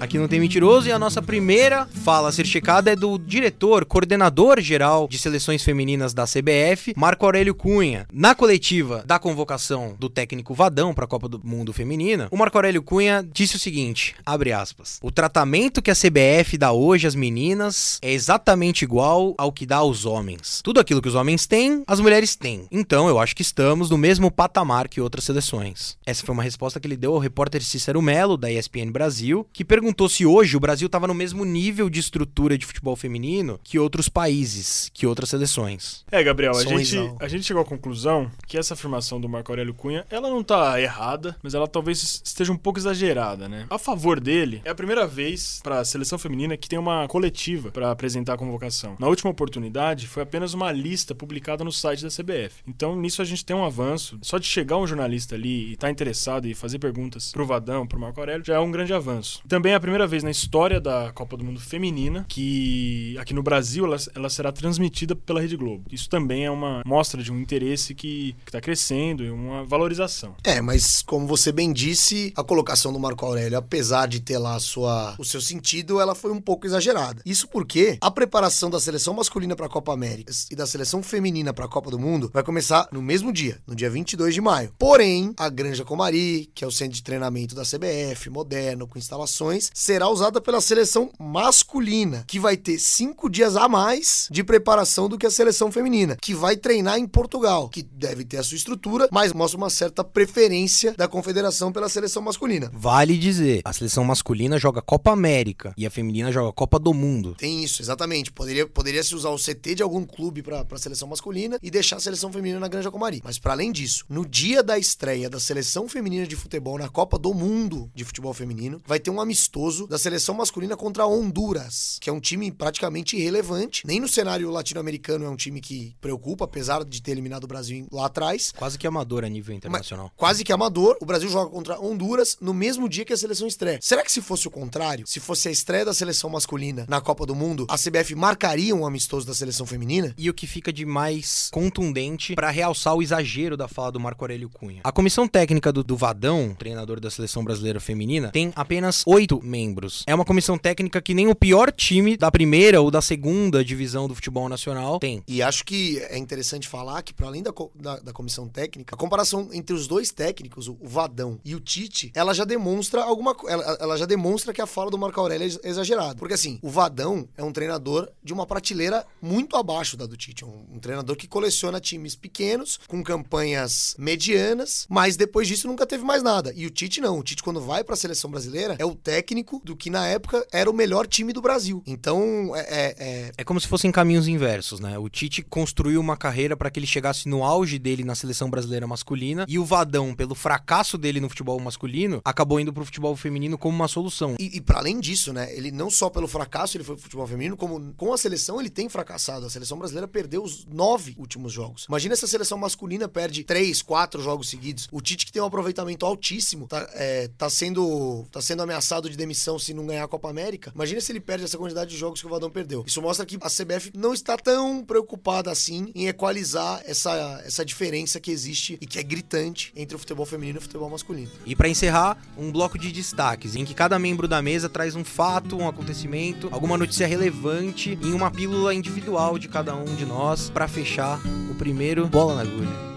Aqui 0.00 0.18
não 0.18 0.26
tem 0.26 0.40
mentiroso 0.40 0.88
e 0.88 0.92
a 0.92 0.98
nossa 0.98 1.22
primeira 1.22 1.86
fala 1.86 2.28
a 2.28 2.32
ser 2.32 2.44
checada 2.44 2.90
é 2.90 2.96
do 2.96 3.16
diretor, 3.18 3.84
coordenador 3.84 4.60
geral 4.60 5.06
de 5.08 5.16
seleções 5.16 5.62
femininas 5.62 6.12
da 6.12 6.24
CBF, 6.24 6.92
Marco 6.96 7.24
Aurélio 7.24 7.54
Cunha. 7.54 8.06
Na 8.12 8.34
coletiva 8.34 9.04
da 9.06 9.18
convocação 9.18 9.94
do 9.98 10.10
técnico 10.10 10.54
Vadão 10.54 10.92
para 10.92 11.04
a 11.04 11.08
Copa 11.08 11.28
do 11.28 11.40
Mundo 11.44 11.72
Feminina, 11.72 12.26
o 12.32 12.36
Marco 12.36 12.58
Aurélio 12.58 12.82
Cunha 12.82 13.24
disse 13.32 13.54
o 13.54 13.60
seguinte, 13.60 14.16
abre 14.26 14.52
aspas: 14.52 14.98
"O 15.00 15.12
tratamento 15.12 15.80
que 15.80 15.90
a 15.90 15.94
CBF 15.94 16.58
dá 16.58 16.72
hoje 16.72 17.06
às 17.06 17.14
meninas 17.14 17.98
é 18.02 18.12
exatamente 18.12 18.82
igual 18.82 19.34
ao 19.38 19.52
que 19.52 19.64
dá 19.64 19.76
aos 19.76 20.04
homens. 20.04 20.60
Tudo 20.64 20.80
aquilo 20.80 21.00
que 21.00 21.08
os 21.08 21.14
homens 21.14 21.46
têm, 21.46 21.84
as 21.86 22.00
mulheres 22.00 22.34
têm. 22.34 22.66
Então, 22.72 23.08
eu 23.08 23.20
acho 23.20 23.36
que 23.36 23.42
estamos 23.42 23.88
no 23.88 23.96
mesmo 23.96 24.32
patamar 24.32 24.88
que 24.88 25.00
outras 25.00 25.24
seleções." 25.24 25.96
Essa 26.04 26.26
foi 26.26 26.32
uma 26.32 26.42
resposta 26.42 26.80
que 26.80 26.88
ele 26.88 26.96
deu 26.96 27.14
ao 27.14 27.20
repórter 27.20 27.62
Cícero 27.62 28.02
Melo 28.02 28.36
da 28.36 28.50
ESPN 28.50 28.90
Brasil, 28.90 29.46
que 29.52 29.64
perguntou 29.64 29.91
perguntou 29.92 30.08
se 30.08 30.24
hoje 30.24 30.56
o 30.56 30.60
Brasil 30.60 30.86
estava 30.86 31.06
no 31.06 31.12
mesmo 31.12 31.44
nível 31.44 31.90
de 31.90 32.00
estrutura 32.00 32.56
de 32.56 32.64
futebol 32.64 32.96
feminino 32.96 33.60
que 33.62 33.78
outros 33.78 34.08
países, 34.08 34.90
que 34.94 35.06
outras 35.06 35.28
seleções. 35.28 36.02
É, 36.10 36.22
Gabriel, 36.22 36.56
a 36.56 36.64
gente, 36.64 36.96
a 37.20 37.28
gente 37.28 37.44
chegou 37.44 37.62
à 37.62 37.64
conclusão 37.64 38.30
que 38.46 38.56
essa 38.56 38.72
afirmação 38.72 39.20
do 39.20 39.28
Marco 39.28 39.52
Aurélio 39.52 39.74
Cunha, 39.74 40.06
ela 40.08 40.30
não 40.30 40.42
tá 40.42 40.80
errada, 40.80 41.36
mas 41.42 41.52
ela 41.52 41.68
talvez 41.68 42.22
esteja 42.24 42.50
um 42.50 42.56
pouco 42.56 42.78
exagerada, 42.78 43.48
né? 43.50 43.66
A 43.68 43.78
favor 43.78 44.18
dele, 44.18 44.62
é 44.64 44.70
a 44.70 44.74
primeira 44.74 45.06
vez 45.06 45.60
para 45.62 45.80
a 45.80 45.84
seleção 45.84 46.18
feminina 46.18 46.56
que 46.56 46.68
tem 46.68 46.78
uma 46.78 47.06
coletiva 47.06 47.70
para 47.70 47.90
apresentar 47.90 48.34
a 48.34 48.38
convocação. 48.38 48.96
Na 48.98 49.08
última 49.08 49.30
oportunidade, 49.30 50.08
foi 50.08 50.22
apenas 50.22 50.54
uma 50.54 50.72
lista 50.72 51.14
publicada 51.14 51.62
no 51.62 51.72
site 51.72 52.02
da 52.02 52.08
CBF. 52.08 52.62
Então, 52.66 52.96
nisso 52.96 53.20
a 53.20 53.26
gente 53.26 53.44
tem 53.44 53.54
um 53.54 53.64
avanço. 53.64 54.18
Só 54.22 54.38
de 54.38 54.46
chegar 54.46 54.78
um 54.78 54.86
jornalista 54.86 55.34
ali 55.34 55.68
e 55.68 55.72
estar 55.74 55.88
tá 55.88 55.90
interessado 55.90 56.46
e 56.46 56.54
fazer 56.54 56.78
perguntas 56.78 57.30
pro 57.30 57.44
Vadão, 57.44 57.86
pro 57.86 58.00
Marco 58.00 58.20
Aurélio, 58.20 58.44
já 58.44 58.54
é 58.54 58.58
um 58.58 58.70
grande 58.70 58.94
avanço. 58.94 59.42
Também 59.46 59.71
é 59.74 59.80
primeira 59.80 60.06
vez 60.06 60.22
na 60.22 60.30
história 60.30 60.80
da 60.80 61.12
Copa 61.12 61.36
do 61.36 61.44
Mundo 61.44 61.60
Feminina 61.60 62.24
que 62.28 63.16
aqui 63.18 63.34
no 63.34 63.42
Brasil 63.42 63.84
ela, 63.84 63.96
ela 64.14 64.30
será 64.30 64.52
transmitida 64.52 65.14
pela 65.14 65.40
Rede 65.40 65.56
Globo. 65.56 65.84
Isso 65.90 66.08
também 66.08 66.44
é 66.44 66.50
uma 66.50 66.82
mostra 66.86 67.22
de 67.22 67.32
um 67.32 67.38
interesse 67.38 67.94
que 67.94 68.34
está 68.46 68.60
crescendo 68.60 69.24
e 69.24 69.30
uma 69.30 69.64
valorização. 69.64 70.34
É, 70.44 70.60
mas 70.60 71.02
como 71.02 71.26
você 71.26 71.52
bem 71.52 71.72
disse, 71.72 72.32
a 72.36 72.42
colocação 72.42 72.92
do 72.92 72.98
Marco 72.98 73.24
Aurélio, 73.24 73.58
apesar 73.58 74.06
de 74.06 74.20
ter 74.20 74.38
lá 74.38 74.58
sua, 74.58 75.14
o 75.18 75.24
seu 75.24 75.40
sentido, 75.40 76.00
ela 76.00 76.14
foi 76.14 76.32
um 76.32 76.40
pouco 76.40 76.66
exagerada. 76.66 77.22
Isso 77.26 77.48
porque 77.48 77.98
a 78.00 78.10
preparação 78.10 78.70
da 78.70 78.80
seleção 78.80 79.14
masculina 79.14 79.56
para 79.56 79.66
a 79.66 79.70
Copa 79.70 79.92
América 79.92 80.32
e 80.50 80.56
da 80.56 80.66
seleção 80.66 81.02
feminina 81.02 81.52
para 81.52 81.64
a 81.64 81.68
Copa 81.68 81.90
do 81.90 81.98
Mundo 81.98 82.30
vai 82.32 82.42
começar 82.42 82.88
no 82.92 83.02
mesmo 83.02 83.32
dia, 83.32 83.60
no 83.66 83.74
dia 83.74 83.90
22 83.90 84.34
de 84.34 84.40
maio. 84.40 84.72
Porém, 84.78 85.34
a 85.36 85.48
Granja 85.48 85.84
Comari, 85.84 86.50
que 86.54 86.64
é 86.64 86.66
o 86.66 86.72
centro 86.72 86.94
de 86.94 87.02
treinamento 87.02 87.54
da 87.54 87.62
CBF, 87.62 88.30
moderno, 88.30 88.86
com 88.86 88.98
instalações, 88.98 89.61
será 89.74 90.08
usada 90.08 90.40
pela 90.40 90.60
seleção 90.60 91.10
masculina, 91.18 92.24
que 92.26 92.38
vai 92.38 92.56
ter 92.56 92.78
cinco 92.78 93.28
dias 93.28 93.56
a 93.56 93.68
mais 93.68 94.28
de 94.30 94.42
preparação 94.42 95.08
do 95.08 95.18
que 95.18 95.26
a 95.26 95.30
seleção 95.30 95.70
feminina, 95.70 96.16
que 96.20 96.34
vai 96.34 96.56
treinar 96.56 96.98
em 96.98 97.06
Portugal, 97.06 97.68
que 97.68 97.82
deve 97.82 98.24
ter 98.24 98.38
a 98.38 98.42
sua 98.42 98.56
estrutura, 98.56 99.08
mas 99.10 99.32
mostra 99.32 99.58
uma 99.58 99.70
certa 99.70 100.02
preferência 100.02 100.94
da 100.96 101.08
confederação 101.08 101.72
pela 101.72 101.88
seleção 101.88 102.22
masculina. 102.22 102.70
Vale 102.72 103.16
dizer, 103.18 103.62
a 103.64 103.72
seleção 103.72 104.04
masculina 104.04 104.58
joga 104.58 104.82
Copa 104.82 105.10
América 105.10 105.72
e 105.76 105.86
a 105.86 105.90
feminina 105.90 106.32
joga 106.32 106.52
Copa 106.52 106.78
do 106.78 106.92
Mundo. 106.92 107.34
Tem 107.38 107.62
isso, 107.62 107.82
exatamente. 107.82 108.32
Poderia, 108.32 108.66
poderia 108.66 109.02
se 109.02 109.14
usar 109.14 109.30
o 109.30 109.38
CT 109.38 109.76
de 109.76 109.82
algum 109.82 110.04
clube 110.04 110.42
para 110.42 110.64
a 110.70 110.78
seleção 110.78 111.08
masculina 111.08 111.58
e 111.62 111.70
deixar 111.70 111.96
a 111.96 112.00
seleção 112.00 112.32
feminina 112.32 112.60
na 112.60 112.68
Granja 112.68 112.90
Comari. 112.90 113.20
Mas 113.24 113.38
para 113.38 113.52
além 113.52 113.72
disso, 113.72 114.04
no 114.08 114.26
dia 114.26 114.62
da 114.62 114.78
estreia 114.78 115.28
da 115.28 115.40
seleção 115.40 115.88
feminina 115.88 116.26
de 116.26 116.36
futebol 116.36 116.78
na 116.78 116.88
Copa 116.88 117.18
do 117.18 117.32
Mundo 117.32 117.90
de 117.94 118.04
futebol 118.04 118.32
feminino, 118.34 118.80
vai 118.86 118.98
ter 118.98 119.10
um 119.10 119.20
amistoso 119.20 119.51
da 119.86 119.98
seleção 119.98 120.34
masculina 120.34 120.76
contra 120.76 121.06
Honduras, 121.06 121.98
que 122.00 122.08
é 122.08 122.12
um 122.12 122.20
time 122.20 122.50
praticamente 122.50 123.16
irrelevante. 123.16 123.86
Nem 123.86 124.00
no 124.00 124.08
cenário 124.08 124.50
latino-americano 124.50 125.26
é 125.26 125.28
um 125.28 125.36
time 125.36 125.60
que 125.60 125.94
preocupa, 126.00 126.46
apesar 126.46 126.82
de 126.84 127.02
ter 127.02 127.10
eliminado 127.10 127.44
o 127.44 127.46
Brasil 127.46 127.86
lá 127.92 128.06
atrás. 128.06 128.52
Quase 128.56 128.78
que 128.78 128.86
amador 128.86 129.24
a 129.24 129.28
nível 129.28 129.54
internacional. 129.54 130.06
Mas, 130.06 130.16
quase 130.16 130.42
que 130.42 130.52
amador. 130.52 130.96
O 131.00 131.04
Brasil 131.04 131.28
joga 131.28 131.50
contra 131.50 131.78
Honduras 131.78 132.38
no 132.40 132.54
mesmo 132.54 132.88
dia 132.88 133.04
que 133.04 133.12
a 133.12 133.16
seleção 133.16 133.46
estreia. 133.46 133.78
Será 133.82 134.02
que 134.02 134.10
se 134.10 134.22
fosse 134.22 134.48
o 134.48 134.50
contrário, 134.50 135.06
se 135.06 135.20
fosse 135.20 135.48
a 135.48 135.50
estreia 135.50 135.84
da 135.84 135.92
seleção 135.92 136.30
masculina 136.30 136.86
na 136.88 137.00
Copa 137.00 137.26
do 137.26 137.34
Mundo, 137.34 137.66
a 137.68 137.76
CBF 137.76 138.14
marcaria 138.14 138.74
um 138.74 138.86
amistoso 138.86 139.26
da 139.26 139.34
seleção 139.34 139.66
feminina? 139.66 140.14
E 140.16 140.30
o 140.30 140.34
que 140.34 140.46
fica 140.46 140.72
de 140.72 140.86
mais 140.86 141.50
contundente 141.52 142.34
para 142.34 142.50
realçar 142.50 142.94
o 142.94 143.02
exagero 143.02 143.54
da 143.56 143.68
fala 143.68 143.92
do 143.92 144.00
Marco 144.00 144.24
Aurélio 144.24 144.48
Cunha. 144.48 144.80
A 144.82 144.92
comissão 144.92 145.28
técnica 145.28 145.70
do, 145.70 145.84
do 145.84 145.96
Vadão, 145.96 146.54
treinador 146.58 146.98
da 146.98 147.10
seleção 147.10 147.44
brasileira 147.44 147.80
feminina, 147.80 148.30
tem 148.30 148.50
apenas 148.56 149.02
oito 149.06 149.41
membros 149.42 150.02
é 150.06 150.14
uma 150.14 150.24
comissão 150.24 150.56
técnica 150.58 151.00
que 151.00 151.14
nem 151.14 151.28
o 151.28 151.34
pior 151.34 151.72
time 151.72 152.16
da 152.16 152.30
primeira 152.30 152.80
ou 152.80 152.90
da 152.90 153.00
segunda 153.00 153.64
divisão 153.64 154.08
do 154.08 154.14
futebol 154.14 154.48
nacional 154.48 154.98
tem. 154.98 155.22
E 155.26 155.42
acho 155.42 155.64
que 155.64 155.98
é 156.08 156.18
interessante 156.18 156.68
falar 156.68 157.02
que, 157.02 157.12
para 157.12 157.26
além 157.26 157.42
da, 157.42 157.52
da, 157.74 157.98
da, 157.98 158.12
comissão 158.12 158.48
técnica, 158.48 158.94
a 158.94 158.98
comparação 158.98 159.48
entre 159.52 159.74
os 159.74 159.86
dois 159.86 160.10
técnicos, 160.10 160.68
o 160.68 160.76
Vadão 160.82 161.38
e 161.44 161.54
o 161.54 161.60
Tite, 161.60 162.12
ela 162.14 162.32
já 162.32 162.44
demonstra 162.44 163.02
alguma 163.02 163.36
ela, 163.48 163.76
ela 163.80 163.96
já 163.96 164.06
demonstra 164.06 164.52
que 164.52 164.60
a 164.60 164.66
fala 164.66 164.90
do 164.90 164.98
Marco 164.98 165.20
Aurélio 165.20 165.60
é 165.62 165.68
exagerada. 165.68 166.16
Porque 166.16 166.34
assim, 166.34 166.58
o 166.62 166.70
Vadão 166.70 167.28
é 167.36 167.42
um 167.42 167.52
treinador 167.52 168.08
de 168.22 168.32
uma 168.32 168.46
prateleira 168.46 169.04
muito 169.20 169.56
abaixo 169.56 169.96
da 169.96 170.06
do 170.06 170.16
Tite. 170.16 170.44
Um, 170.44 170.66
um 170.74 170.78
treinador 170.78 171.16
que 171.16 171.26
coleciona 171.26 171.80
times 171.80 172.14
pequenos, 172.14 172.78
com 172.86 173.02
campanhas 173.02 173.94
medianas, 173.98 174.86
mas 174.88 175.16
depois 175.16 175.48
disso 175.48 175.66
nunca 175.66 175.86
teve 175.86 176.04
mais 176.04 176.22
nada. 176.22 176.52
E 176.54 176.66
o 176.66 176.70
Tite 176.70 177.00
não. 177.00 177.18
O 177.18 177.22
Tite, 177.22 177.42
quando 177.42 177.60
vai 177.60 177.82
para 177.82 177.94
a 177.94 177.96
seleção 177.96 178.30
brasileira, 178.30 178.76
é 178.78 178.84
o 178.84 178.94
técnico 178.94 179.31
técnico 179.32 179.60
do 179.64 179.74
que 179.74 179.88
na 179.88 180.06
época 180.06 180.46
era 180.52 180.70
o 180.70 180.74
melhor 180.74 181.06
time 181.06 181.32
do 181.32 181.40
Brasil. 181.40 181.82
Então, 181.86 182.54
é, 182.54 182.60
é, 182.60 182.94
é... 182.98 183.32
é 183.38 183.44
como 183.44 183.60
se 183.60 183.66
fossem 183.66 183.90
caminhos 183.90 184.28
inversos, 184.28 184.78
né? 184.78 184.98
O 184.98 185.08
Tite 185.08 185.42
construiu 185.42 186.00
uma 186.00 186.16
carreira 186.16 186.56
para 186.56 186.70
que 186.70 186.78
ele 186.78 186.86
chegasse 186.86 187.28
no 187.28 187.42
auge 187.42 187.78
dele 187.78 188.04
na 188.04 188.14
seleção 188.14 188.50
brasileira 188.50 188.86
masculina 188.86 189.46
e 189.48 189.58
o 189.58 189.64
Vadão, 189.64 190.14
pelo 190.14 190.34
fracasso 190.34 190.98
dele 190.98 191.20
no 191.20 191.28
futebol 191.28 191.58
masculino, 191.58 192.20
acabou 192.24 192.60
indo 192.60 192.72
pro 192.72 192.84
futebol 192.84 193.16
feminino 193.16 193.56
como 193.56 193.74
uma 193.74 193.88
solução. 193.88 194.36
E, 194.38 194.58
e 194.58 194.60
para 194.60 194.78
além 194.78 195.00
disso, 195.00 195.32
né? 195.32 195.54
Ele 195.56 195.70
não 195.70 195.90
só 195.90 196.10
pelo 196.10 196.28
fracasso 196.28 196.76
ele 196.76 196.84
foi 196.84 196.94
pro 196.94 197.04
futebol 197.04 197.26
feminino, 197.26 197.56
como 197.56 197.94
com 197.94 198.12
a 198.12 198.18
seleção 198.18 198.60
ele 198.60 198.70
tem 198.70 198.88
fracassado. 198.88 199.46
A 199.46 199.50
seleção 199.50 199.78
brasileira 199.78 200.06
perdeu 200.06 200.42
os 200.42 200.66
nove 200.66 201.14
últimos 201.18 201.52
jogos. 201.52 201.86
Imagina 201.88 202.14
se 202.16 202.24
a 202.24 202.28
seleção 202.28 202.58
masculina 202.58 203.08
perde 203.08 203.44
três, 203.44 203.80
quatro 203.80 204.22
jogos 204.22 204.50
seguidos. 204.50 204.88
O 204.92 205.00
Tite 205.00 205.24
que 205.24 205.32
tem 205.32 205.40
um 205.40 205.46
aproveitamento 205.46 206.04
altíssimo, 206.04 206.66
tá, 206.66 206.86
é, 206.92 207.28
tá 207.38 207.48
sendo 207.48 208.26
tá 208.30 208.40
sendo 208.42 208.62
ameaçado 208.62 209.08
de 209.08 209.16
demissão 209.22 209.58
se 209.58 209.72
não 209.72 209.86
ganhar 209.86 210.04
a 210.04 210.08
Copa 210.08 210.28
América. 210.28 210.72
Imagina 210.74 211.00
se 211.00 211.12
ele 211.12 211.20
perde 211.20 211.44
essa 211.44 211.56
quantidade 211.56 211.90
de 211.90 211.96
jogos 211.96 212.20
que 212.20 212.26
o 212.26 212.30
Vadão 212.30 212.50
perdeu. 212.50 212.84
Isso 212.86 213.00
mostra 213.00 213.24
que 213.24 213.38
a 213.40 213.48
CBF 213.48 213.92
não 213.94 214.12
está 214.12 214.36
tão 214.36 214.84
preocupada 214.84 215.50
assim 215.50 215.90
em 215.94 216.08
equalizar 216.08 216.82
essa, 216.84 217.42
essa 217.44 217.64
diferença 217.64 218.20
que 218.20 218.30
existe 218.30 218.78
e 218.80 218.86
que 218.86 218.98
é 218.98 219.02
gritante 219.02 219.72
entre 219.76 219.96
o 219.96 219.98
futebol 219.98 220.26
feminino 220.26 220.58
e 220.58 220.60
o 220.60 220.62
futebol 220.62 220.90
masculino. 220.90 221.30
E 221.46 221.54
para 221.54 221.68
encerrar, 221.68 222.18
um 222.36 222.50
bloco 222.50 222.78
de 222.78 222.90
destaques 222.92 223.56
em 223.56 223.64
que 223.64 223.74
cada 223.74 223.98
membro 223.98 224.26
da 224.26 224.42
mesa 224.42 224.68
traz 224.68 224.94
um 224.94 225.04
fato, 225.04 225.56
um 225.56 225.68
acontecimento, 225.68 226.48
alguma 226.50 226.76
notícia 226.76 227.06
relevante 227.06 227.98
em 228.02 228.12
uma 228.12 228.30
pílula 228.30 228.74
individual 228.74 229.38
de 229.38 229.48
cada 229.48 229.74
um 229.74 229.94
de 229.94 230.04
nós 230.04 230.50
para 230.50 230.66
fechar 230.66 231.20
o 231.50 231.54
primeiro 231.54 232.06
bola 232.06 232.34
na 232.34 232.42
agulha. 232.42 232.92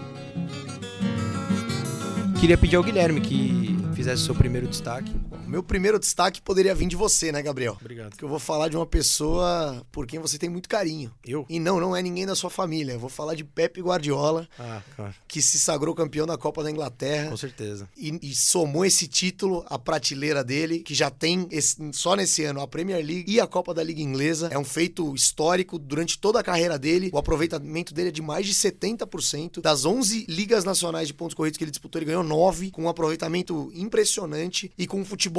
Queria 2.40 2.58
pedir 2.58 2.76
ao 2.76 2.82
Guilherme 2.82 3.20
que 3.20 3.76
fizesse 3.94 4.22
o 4.22 4.26
seu 4.26 4.34
primeiro 4.34 4.68
destaque. 4.68 5.10
Meu 5.46 5.62
primeiro 5.62 5.98
destaque 5.98 6.42
poderia 6.42 6.74
vir 6.74 6.88
de 6.88 6.96
você, 6.96 7.30
né, 7.30 7.40
Gabriel? 7.40 7.76
Obrigado. 7.80 8.10
Porque 8.10 8.24
eu 8.24 8.28
vou 8.28 8.38
falar 8.38 8.68
de 8.68 8.76
uma 8.76 8.86
pessoa 8.86 9.84
por 9.92 10.06
quem 10.06 10.18
você 10.18 10.38
tem 10.38 10.48
muito 10.50 10.68
carinho. 10.68 11.12
Eu? 11.24 11.46
E 11.48 11.60
não, 11.60 11.78
não 11.80 11.94
é 11.94 12.02
ninguém 12.02 12.26
da 12.26 12.34
sua 12.34 12.50
família. 12.50 12.92
Eu 12.92 12.98
vou 12.98 13.08
falar 13.08 13.34
de 13.34 13.44
Pepe 13.44 13.80
Guardiola, 13.80 14.48
Ah, 14.58 14.82
claro. 14.96 15.14
que 15.28 15.40
se 15.40 15.58
sagrou 15.60 15.94
campeão 15.94 16.26
da 16.26 16.36
Copa 16.36 16.62
da 16.64 16.70
Inglaterra. 16.70 17.30
Com 17.30 17.36
certeza. 17.36 17.88
E, 17.96 18.18
e 18.22 18.34
somou 18.34 18.84
esse 18.84 19.06
título 19.06 19.64
à 19.68 19.78
prateleira 19.78 20.42
dele, 20.42 20.80
que 20.80 20.94
já 20.94 21.10
tem 21.10 21.46
esse- 21.50 21.76
só 21.92 22.16
nesse 22.16 22.42
ano 22.44 22.60
a 22.60 22.66
Premier 22.66 23.04
League 23.04 23.24
e 23.30 23.40
a 23.40 23.46
Copa 23.46 23.72
da 23.72 23.82
Liga 23.82 24.00
Inglesa. 24.02 24.48
É 24.50 24.58
um 24.58 24.64
feito 24.64 25.14
histórico 25.14 25.78
durante 25.78 26.18
toda 26.18 26.40
a 26.40 26.42
carreira 26.42 26.78
dele. 26.78 27.08
O 27.12 27.18
aproveitamento 27.18 27.94
dele 27.94 28.08
é 28.08 28.12
de 28.12 28.20
mais 28.22 28.46
de 28.46 28.52
70%. 28.54 29.60
Das 29.62 29.84
11 29.84 30.26
ligas 30.28 30.64
nacionais 30.64 31.06
de 31.06 31.14
pontos 31.14 31.34
corridos 31.34 31.56
que 31.56 31.62
ele 31.64 31.70
disputou, 31.70 31.98
ele 32.00 32.06
ganhou 32.06 32.24
9, 32.24 32.70
com 32.72 32.82
um 32.82 32.88
aproveitamento 32.88 33.70
impressionante 33.74 34.70
e 34.76 34.86
com 34.86 35.00
um 35.00 35.04
futebol 35.04 35.35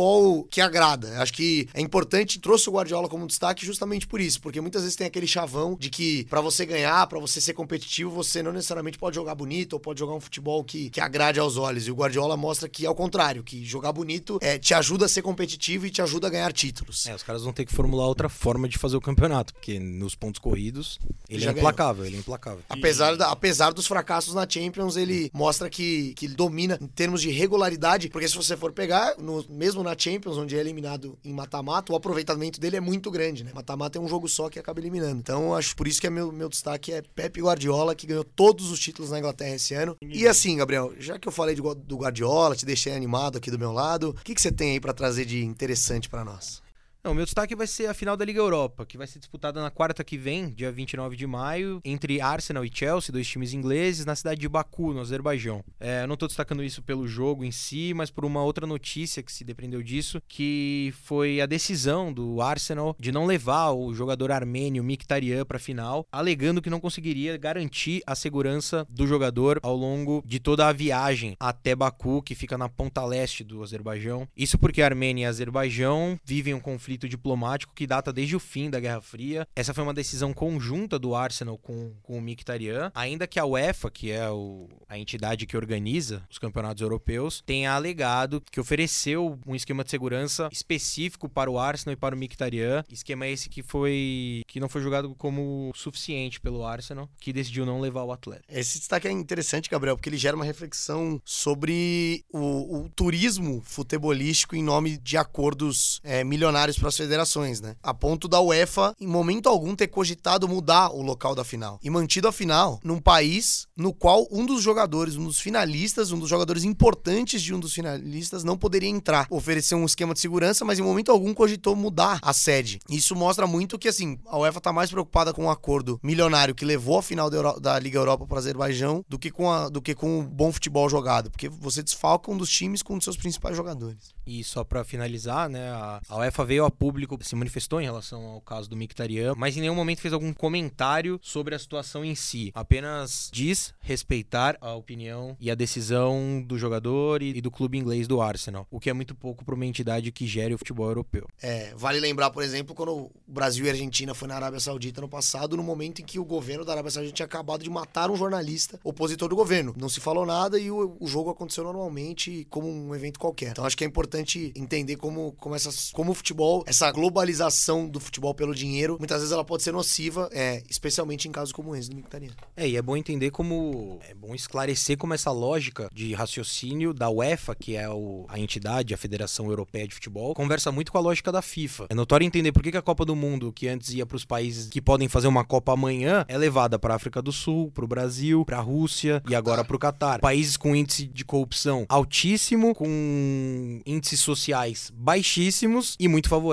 que 0.52 0.62
agrada. 0.62 1.22
Acho 1.22 1.34
que 1.34 1.68
é 1.74 1.82
importante, 1.82 2.40
trouxe 2.40 2.70
o 2.70 2.74
Guardiola 2.74 3.08
como 3.10 3.26
destaque 3.28 3.66
justamente 3.66 4.06
por 4.08 4.20
isso, 4.22 4.40
porque 4.42 4.62
muitas 4.62 4.82
vezes 4.84 4.96
tem 4.96 5.08
aquele 5.08 5.28
chavão 5.28 5.76
de 5.80 5.90
que 5.90 6.26
pra 6.26 6.42
você 6.42 6.66
ganhar, 6.66 7.06
pra 7.08 7.20
você 7.20 7.40
ser 7.42 7.54
competitivo, 7.54 8.10
você 8.12 8.42
não 8.44 8.52
necessariamente 8.52 8.98
pode 8.98 9.16
jogar 9.16 9.36
bonito 9.36 9.74
ou 9.74 9.80
pode 9.80 10.00
jogar 10.00 10.14
um 10.14 10.20
futebol 10.22 10.64
que, 10.64 10.90
que 10.90 11.02
agrade 11.02 11.40
aos 11.40 11.58
olhos. 11.58 11.88
E 11.88 11.92
o 11.92 11.96
Guardiola 11.96 12.38
mostra 12.38 12.70
que 12.70 12.86
é 12.86 12.90
o 12.90 12.96
contrário, 12.96 13.44
que 13.44 13.64
jogar 13.66 13.92
bonito 13.92 14.38
é, 14.42 14.58
te 14.58 14.74
ajuda 14.74 15.06
a 15.06 15.10
ser 15.10 15.22
competitivo 15.22 15.86
e 15.86 15.90
te 15.90 16.02
ajuda 16.02 16.28
a 16.28 16.30
ganhar 16.30 16.52
títulos. 16.54 17.06
É, 17.08 17.16
os 17.16 17.24
caras 17.24 17.44
vão 17.44 17.54
ter 17.54 17.66
que 17.66 17.74
formular 17.74 18.06
outra 18.08 18.30
forma 18.30 18.68
de 18.68 18.78
fazer 18.78 18.98
o 18.98 19.02
campeonato, 19.02 19.54
porque 19.54 19.80
nos 19.80 20.16
pontos 20.16 20.40
corridos 20.40 21.00
ele 21.30 21.40
Já 21.42 21.52
é 21.52 21.54
ganhou. 21.54 21.70
implacável, 21.70 22.06
ele 22.06 22.16
é 22.18 22.20
implacável. 22.20 22.60
Apesar, 22.70 23.16
da- 23.16 23.32
apesar 23.32 23.72
dos 23.74 23.88
fracassos 23.88 24.34
na 24.34 24.48
Champions, 24.50 24.96
ele 24.96 25.30
mostra 25.34 25.70
que, 25.70 26.14
que 26.16 26.26
ele 26.26 26.36
domina 26.36 26.78
em 26.82 26.88
termos 26.88 27.22
de 27.22 27.30
regularidade, 27.30 28.10
porque 28.10 28.28
se 28.28 28.36
você 28.36 28.56
for 28.56 28.72
pegar, 28.72 29.16
no- 29.18 29.46
mesmo 29.50 29.84
na 29.88 29.98
Champions, 29.98 30.38
onde 30.38 30.56
é 30.56 30.60
eliminado 30.60 31.18
em 31.24 31.34
mata-mata, 31.34 31.92
o 31.92 31.96
aproveitamento 31.96 32.60
dele 32.60 32.78
é 32.78 32.82
muito 32.82 33.10
grande, 33.10 33.44
né? 33.44 33.52
Mata-mata 33.54 33.98
é 33.98 34.02
um 34.02 34.08
jogo 34.08 34.28
só 34.28 34.50
que 34.50 34.60
acaba 34.60 34.80
eliminando. 34.80 35.20
Então, 35.20 35.56
acho 35.56 35.76
por 35.76 35.88
isso 35.88 36.00
que 36.02 36.08
é 36.08 36.10
meu, 36.10 36.32
meu 36.32 36.50
destaque 36.50 36.92
é 36.92 37.02
Pepe 37.02 37.42
Guardiola, 37.42 37.96
que 37.96 38.08
ganhou 38.08 38.24
todos 38.24 38.72
os 38.72 38.80
títulos 38.80 39.12
na 39.12 39.20
Inglaterra 39.20 39.56
esse 39.56 39.74
ano. 39.74 39.96
E 40.02 40.28
assim, 40.28 40.58
Gabriel, 40.58 40.94
já 41.00 41.18
que 41.18 41.28
eu 41.28 41.32
falei 41.32 41.56
de 41.56 41.62
do 41.62 41.98
Guardiola, 41.98 42.56
te 42.56 42.66
deixei 42.66 42.94
animado 42.94 43.38
aqui 43.38 43.52
do 43.52 43.60
meu 43.60 43.72
lado, 43.72 44.10
o 44.10 44.24
que, 44.24 44.36
que 44.36 44.42
você 44.42 44.52
tem 44.52 44.72
aí 44.72 44.80
pra 44.80 44.94
trazer 44.94 45.26
de 45.26 45.44
interessante 45.44 46.10
pra 46.10 46.24
nós? 46.24 46.62
Não, 47.08 47.14
meu 47.14 47.24
destaque 47.24 47.56
vai 47.56 47.68
ser 47.68 47.86
a 47.86 47.94
final 47.94 48.18
da 48.18 48.26
Liga 48.26 48.42
Europa, 48.42 48.86
que 48.86 48.98
vai 48.98 49.08
ser 49.08 49.18
disputada 49.20 49.62
na 49.62 49.72
quarta 49.72 50.04
que 50.04 50.18
vem, 50.18 50.50
dia 50.50 50.70
29 50.70 51.16
de 51.16 51.26
maio, 51.26 51.80
entre 51.86 52.20
Arsenal 52.20 52.66
e 52.66 52.70
Chelsea, 52.70 53.14
dois 53.14 53.26
times 53.26 53.54
ingleses, 53.54 54.06
na 54.06 54.14
cidade 54.14 54.42
de 54.42 54.50
Baku, 54.50 54.92
no 54.92 55.00
Azerbaijão. 55.00 55.64
É, 55.80 56.04
eu 56.04 56.08
não 56.08 56.18
tô 56.18 56.28
destacando 56.28 56.62
isso 56.62 56.84
pelo 56.84 57.08
jogo 57.08 57.46
em 57.46 57.52
si, 57.52 57.94
mas 57.96 58.12
por 58.12 58.26
uma 58.26 58.44
outra 58.44 58.68
notícia 58.68 59.24
que 59.24 59.32
se 59.32 59.46
dependeu 59.46 59.82
disso, 59.82 60.22
que 60.28 60.94
foi 61.02 61.40
a 61.40 61.46
decisão 61.46 62.12
do 62.12 62.42
Arsenal 62.42 62.94
de 63.00 63.10
não 63.10 63.26
levar 63.26 63.72
o 63.72 63.94
jogador 63.94 64.30
armênio 64.30 64.84
Mkhitaryan 64.84 65.46
para 65.46 65.56
a 65.56 65.62
final, 65.62 66.06
alegando 66.12 66.62
que 66.62 66.70
não 66.70 66.82
conseguiria 66.82 67.38
garantir 67.38 68.04
a 68.06 68.16
segurança 68.16 68.86
do 68.90 69.08
jogador 69.08 69.62
ao 69.64 69.78
longo 69.78 70.22
de 70.26 70.42
toda 70.42 70.68
a 70.68 70.74
viagem 70.74 71.38
até 71.40 71.74
Baku, 71.74 72.22
que 72.22 72.36
fica 72.36 72.58
na 72.58 72.68
ponta 72.68 73.06
leste 73.06 73.46
do 73.46 73.64
Azerbaijão. 73.64 74.28
Isso 74.36 74.58
porque 74.58 74.82
a 74.82 74.86
Armênia 74.88 75.24
e 75.24 75.26
a 75.26 75.30
Azerbaijão 75.30 76.20
vivem 76.26 76.54
um 76.54 76.60
conflito 76.60 76.97
diplomático 77.06 77.74
que 77.76 77.86
data 77.86 78.14
desde 78.14 78.34
o 78.38 78.40
fim 78.40 78.70
da 78.70 78.80
Guerra 78.80 79.02
Fria. 79.02 79.46
Essa 79.54 79.74
foi 79.74 79.84
uma 79.84 79.94
decisão 79.94 80.34
conjunta 80.34 80.98
do 80.98 81.14
Arsenal 81.14 81.58
com, 81.58 81.94
com 82.02 82.18
o 82.18 82.22
Mkhitaryan, 82.22 82.92
ainda 82.96 83.28
que 83.28 83.38
a 83.38 83.46
UEFA, 83.46 83.92
que 83.92 84.10
é 84.10 84.30
o- 84.30 84.70
a 84.88 84.98
entidade 84.98 85.46
que 85.46 85.58
organiza 85.58 86.24
os 86.32 86.38
campeonatos 86.40 86.82
europeus, 86.82 87.44
tenha 87.46 87.74
alegado 87.74 88.42
que 88.50 88.62
ofereceu 88.62 89.38
um 89.46 89.54
esquema 89.54 89.84
de 89.84 89.90
segurança 89.92 90.48
específico 90.52 91.28
para 91.28 91.52
o 91.52 91.60
Arsenal 91.60 91.92
e 91.94 91.98
para 91.98 92.16
o 92.16 92.18
Mkhitaryan. 92.18 92.86
Esquema 92.90 93.28
esse 93.28 93.50
que 93.50 93.62
foi 93.62 94.44
que 94.48 94.60
não 94.62 94.70
foi 94.70 94.82
julgado 94.82 95.14
como 95.16 95.72
suficiente 95.76 96.40
pelo 96.40 96.64
Arsenal, 96.66 97.10
que 97.20 97.34
decidiu 97.34 97.66
não 97.66 97.82
levar 97.82 98.04
o 98.04 98.12
atleta. 98.12 98.44
Esse 98.48 98.78
destaque 98.78 99.08
é 99.08 99.12
interessante, 99.12 99.70
Gabriel, 99.70 99.98
porque 99.98 100.08
ele 100.10 100.18
gera 100.18 100.36
uma 100.36 100.46
reflexão 100.46 101.20
sobre 101.26 102.24
o, 102.32 102.84
o 102.84 102.90
turismo 102.90 103.62
futebolístico 103.66 104.56
em 104.56 104.64
nome 104.64 104.98
de 104.98 105.18
acordos 105.18 106.00
é, 106.04 106.24
milionários 106.24 106.78
para 106.88 106.90
as 106.90 106.98
federações, 106.98 107.60
né? 107.60 107.76
A 107.84 107.94
ponto 107.94 108.28
da 108.28 108.40
UEFA, 108.40 108.96
em 109.00 109.08
momento 109.08 109.50
algum, 109.50 109.76
ter 109.76 109.88
cogitado 109.88 110.48
mudar 110.48 110.90
o 110.92 111.02
local 111.02 111.36
da 111.36 111.44
final 111.44 111.80
e 111.84 111.90
mantido 111.90 112.28
a 112.28 112.32
final 112.32 112.80
num 112.82 113.00
país 113.00 113.68
no 113.76 113.94
qual 113.94 114.26
um 114.32 114.46
dos 114.46 114.62
jogadores, 114.62 115.18
um 115.18 115.26
dos 115.26 115.40
finalistas, 115.40 116.12
um 116.12 116.20
dos 116.20 116.30
jogadores 116.30 116.64
importantes 116.64 117.42
de 117.42 117.54
um 117.54 117.60
dos 117.60 117.74
finalistas 117.74 118.44
não 118.44 118.58
poderia 118.58 118.90
entrar. 118.90 119.28
Ofereceu 119.30 119.78
um 119.78 119.86
esquema 119.86 120.14
de 120.14 120.22
segurança, 120.22 120.64
mas 120.64 120.80
em 120.80 120.82
momento 120.82 121.12
algum 121.12 121.34
cogitou 121.34 121.76
mudar 121.76 122.20
a 122.22 122.32
sede. 122.32 122.80
Isso 122.90 123.16
mostra 123.16 123.46
muito 123.46 123.78
que, 123.78 123.90
assim, 123.90 124.18
a 124.26 124.38
UEFA 124.38 124.62
tá 124.62 124.72
mais 124.72 124.90
preocupada 124.90 125.34
com 125.34 125.46
o 125.46 125.50
acordo 125.50 126.00
milionário 126.02 126.56
que 126.56 126.64
levou 126.64 127.00
a 127.00 127.04
final 127.04 127.30
da, 127.30 127.78
Liga 127.80 128.00
Europa 128.00 128.26
para 128.26 128.38
Azerbaijão 128.38 129.04
do 129.10 129.20
que, 129.20 129.30
com 129.30 129.52
a, 129.52 129.68
do 129.68 129.82
que 129.82 129.94
com 129.94 130.20
o 130.20 130.24
bom 130.24 130.52
futebol 130.52 130.90
jogado, 130.90 131.30
porque 131.30 131.50
você 131.50 131.84
desfalca 131.84 132.32
um 132.32 132.38
dos 132.38 132.50
times 132.50 132.82
com 132.82 132.94
um 132.94 132.98
dos 132.98 133.04
seus 133.04 133.18
principais 133.18 133.56
jogadores. 133.56 134.16
E 134.26 134.44
só 134.44 134.64
pra 134.64 134.84
finalizar, 134.84 135.50
né, 135.50 135.70
a 136.10 136.18
UEFA 136.18 136.46
veio 136.46 136.66
a 136.66 136.72
público, 136.78 137.18
se 137.22 137.36
manifestou 137.36 137.82
em 137.82 137.86
relação 137.86 138.26
ao 138.26 138.42
caso 138.42 138.70
do 138.70 138.76
Mkhitaryan, 138.76 139.34
mas 139.36 139.58
em 139.58 139.62
nenhum 139.62 139.76
momento 139.76 140.02
fez 140.02 140.14
algum 140.14 140.34
comentário 140.34 141.20
sobre 141.22 141.56
a 141.56 141.60
situação 141.60 142.06
em 142.06 142.16
si. 142.16 142.52
Apenas 142.54 143.30
diz 143.32 143.74
respeitar 143.80 144.58
a 144.62 144.74
opinião 144.74 145.36
e 145.40 145.50
a 145.50 145.56
decisão 145.56 146.44
do 146.46 146.58
jogador 146.58 147.22
e, 147.22 147.38
e 147.38 147.42
do 147.42 147.52
clube 147.52 147.78
inglês 147.78 148.08
do 148.08 148.22
Arsenal, 148.22 148.68
o 148.70 148.80
que 148.80 148.90
é 148.90 148.94
muito 148.94 149.16
pouco 149.16 149.44
para 149.44 149.56
uma 149.56 149.66
entidade 149.66 150.12
que 150.12 150.28
gere 150.28 150.54
o 150.54 150.58
futebol 150.58 150.88
europeu. 150.88 151.28
É, 151.42 151.74
vale 151.76 152.00
lembrar, 152.00 152.30
por 152.30 152.44
exemplo, 152.44 152.76
quando 152.76 152.94
o 152.94 153.12
Brasil 153.28 153.66
e 153.66 153.70
a 153.70 153.72
Argentina 153.72 154.14
foi 154.14 154.28
na 154.28 154.36
Arábia 154.36 154.60
Saudita 154.60 155.02
no 155.02 155.10
passado, 155.10 155.58
no 155.58 155.64
momento 155.64 156.02
em 156.02 156.06
que 156.06 156.20
o 156.20 156.26
governo 156.26 156.64
da 156.64 156.74
Arábia 156.74 156.92
Saudita 156.92 157.14
tinha 157.14 157.26
acabado 157.26 157.64
de 157.64 157.70
matar 157.70 158.10
um 158.10 158.16
jornalista 158.16 158.80
opositor 158.84 159.30
do 159.30 159.36
governo. 159.36 159.74
Não 159.78 159.90
se 159.90 160.00
falou 160.00 160.26
nada 160.26 160.60
e 160.60 160.70
o, 160.70 160.96
o 161.00 161.08
jogo 161.08 161.30
aconteceu 161.30 161.64
normalmente 161.64 162.46
como 162.50 162.70
um 162.70 162.94
evento 162.96 163.20
qualquer. 163.20 163.52
Então 163.52 163.66
acho 163.66 163.78
que 163.78 163.84
é 163.84 163.88
importante 163.88 164.52
entender 164.56 164.96
como, 164.98 165.34
como, 165.34 165.56
essas, 165.56 165.92
como 165.92 166.12
o 166.12 166.16
futebol, 166.16 166.57
essa 166.66 166.92
globalização 166.92 167.88
do 167.88 168.00
futebol 168.00 168.34
pelo 168.34 168.54
dinheiro, 168.56 168.96
muitas 169.00 169.18
vezes 169.20 169.32
ela 169.32 169.44
pode 169.44 169.64
ser 169.64 169.72
nociva, 169.72 170.30
é, 170.32 170.64
especialmente 170.70 171.28
em 171.28 171.32
casos 171.32 171.52
como 171.52 171.76
esse 171.76 171.90
do 171.90 171.96
Mictariano. 171.96 172.36
É, 172.56 172.68
e 172.68 172.76
é 172.78 172.82
bom 172.82 172.96
entender 172.98 173.32
como. 173.32 174.00
É 174.08 174.14
bom 174.14 174.34
esclarecer 174.34 174.98
como 174.98 175.14
essa 175.14 175.32
lógica 175.32 175.90
de 175.94 176.14
raciocínio 176.14 176.94
da 176.94 177.10
UEFA, 177.10 177.56
que 177.56 177.76
é 177.76 177.90
o- 177.90 178.26
a 178.30 178.40
entidade, 178.40 178.94
a 178.94 178.98
Federação 178.98 179.48
Europeia 179.50 179.88
de 179.88 179.94
Futebol, 179.94 180.34
conversa 180.34 180.72
muito 180.72 180.92
com 180.92 180.98
a 180.98 181.02
lógica 181.02 181.32
da 181.32 181.42
FIFA. 181.42 181.88
É 181.90 181.96
notório 181.96 182.26
entender 182.26 182.52
por 182.52 182.64
que, 182.64 182.72
que 182.72 182.78
a 182.78 182.82
Copa 182.82 183.06
do 183.06 183.16
Mundo, 183.16 183.52
que 183.52 183.68
antes 183.68 183.94
ia 183.94 184.06
para 184.06 184.16
os 184.18 184.26
países 184.26 184.70
que 184.70 184.82
podem 184.82 185.08
fazer 185.08 185.28
uma 185.28 185.44
Copa 185.46 185.74
amanhã, 185.74 186.26
é 186.28 186.38
levada 186.38 186.78
para 186.80 186.96
África 186.96 187.22
do 187.22 187.32
Sul, 187.32 187.72
para 187.72 187.86
o 187.86 187.88
Brasil, 187.88 188.44
para 188.46 188.58
a 188.58 188.62
Rússia 188.62 189.22
e 189.28 189.36
agora 189.36 189.64
para 189.64 189.76
o 189.76 189.80
Catar. 189.80 190.20
Países 190.20 190.58
com 190.58 190.76
índice 190.76 191.06
de 191.08 191.24
corrupção 191.26 191.86
altíssimo, 191.90 192.74
com 192.76 193.82
índices 193.86 194.20
sociais 194.20 194.92
baixíssimos 194.96 195.96
e 196.00 196.08
muito 196.08 196.30
favoráveis 196.30 196.47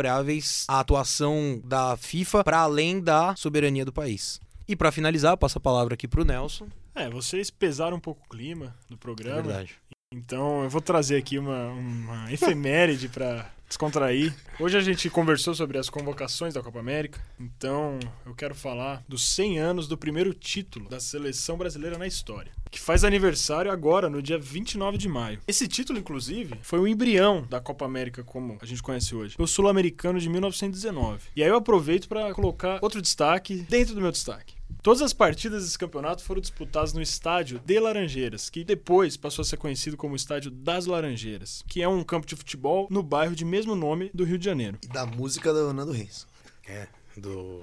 à 0.68 0.80
atuação 0.80 1.60
da 1.64 1.96
FIFA 1.96 2.42
para 2.44 2.58
além 2.58 3.00
da 3.00 3.34
soberania 3.36 3.84
do 3.84 3.92
país. 3.92 4.40
E 4.66 4.74
para 4.74 4.90
finalizar, 4.92 5.36
passo 5.36 5.58
a 5.58 5.60
palavra 5.60 5.94
aqui 5.94 6.08
pro 6.08 6.24
Nelson. 6.24 6.66
É, 6.94 7.10
vocês 7.10 7.50
pesaram 7.50 7.96
um 7.96 8.00
pouco 8.00 8.22
o 8.24 8.28
clima 8.28 8.74
do 8.88 8.94
É 8.94 8.98
programa. 8.98 9.42
verdade. 9.42 9.74
Então 10.12 10.62
eu 10.62 10.70
vou 10.70 10.80
trazer 10.80 11.16
aqui 11.16 11.38
uma, 11.38 11.66
uma 11.70 12.32
efeméride 12.32 13.08
para 13.08 13.50
descontrair. 13.68 14.32
Hoje 14.60 14.78
a 14.78 14.80
gente 14.80 15.10
conversou 15.10 15.54
sobre 15.54 15.76
as 15.76 15.90
convocações 15.90 16.54
da 16.54 16.62
Copa 16.62 16.78
América, 16.78 17.20
então 17.40 17.98
eu 18.24 18.32
quero 18.34 18.54
falar 18.54 19.02
dos 19.08 19.26
100 19.34 19.58
anos 19.58 19.88
do 19.88 19.98
primeiro 19.98 20.32
título 20.32 20.88
da 20.88 21.00
seleção 21.00 21.56
brasileira 21.58 21.98
na 21.98 22.06
história, 22.06 22.52
que 22.74 22.80
faz 22.80 23.04
aniversário 23.04 23.70
agora, 23.70 24.10
no 24.10 24.20
dia 24.20 24.36
29 24.36 24.98
de 24.98 25.08
maio. 25.08 25.38
Esse 25.46 25.68
título, 25.68 25.96
inclusive, 25.96 26.58
foi 26.60 26.80
o 26.80 26.88
embrião 26.88 27.46
da 27.48 27.60
Copa 27.60 27.84
América 27.84 28.24
como 28.24 28.58
a 28.60 28.66
gente 28.66 28.82
conhece 28.82 29.14
hoje, 29.14 29.36
o 29.38 29.46
Sul-Americano 29.46 30.18
de 30.18 30.28
1919. 30.28 31.28
E 31.36 31.44
aí 31.44 31.48
eu 31.48 31.54
aproveito 31.54 32.08
para 32.08 32.34
colocar 32.34 32.80
outro 32.82 33.00
destaque 33.00 33.64
dentro 33.68 33.94
do 33.94 34.00
meu 34.00 34.10
destaque. 34.10 34.56
Todas 34.82 35.02
as 35.02 35.12
partidas 35.12 35.62
desse 35.62 35.78
campeonato 35.78 36.24
foram 36.24 36.40
disputadas 36.40 36.92
no 36.92 37.00
estádio 37.00 37.60
de 37.64 37.78
Laranjeiras, 37.78 38.50
que 38.50 38.64
depois 38.64 39.16
passou 39.16 39.42
a 39.42 39.46
ser 39.46 39.56
conhecido 39.56 39.96
como 39.96 40.16
Estádio 40.16 40.50
das 40.50 40.86
Laranjeiras, 40.86 41.62
que 41.68 41.80
é 41.80 41.88
um 41.88 42.02
campo 42.02 42.26
de 42.26 42.34
futebol 42.34 42.88
no 42.90 43.04
bairro 43.04 43.36
de 43.36 43.44
mesmo 43.44 43.76
nome 43.76 44.10
do 44.12 44.24
Rio 44.24 44.36
de 44.36 44.44
Janeiro. 44.44 44.78
E 44.82 44.88
da 44.88 45.06
música 45.06 45.52
do 45.52 45.72
Nando 45.72 45.92
Reis. 45.92 46.26
É, 46.66 46.88
do 47.16 47.62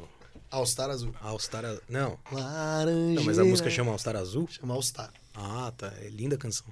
All 0.52 0.66
Star 0.66 0.90
Azul. 0.90 1.16
All 1.22 1.40
Star... 1.40 1.64
Não. 1.90 2.20
Laranjeira. 2.32 3.14
Não, 3.16 3.24
mas 3.24 3.40
a 3.40 3.44
música 3.46 3.70
chama 3.70 3.92
All 3.92 3.98
Star 3.98 4.18
Azul? 4.18 4.48
Chama 4.50 4.74
All 4.74 4.84
Star. 4.84 5.12
Ah, 5.34 5.72
tá. 5.76 5.94
É 6.02 6.10
linda 6.10 6.36
a 6.36 6.38
canção. 6.38 6.68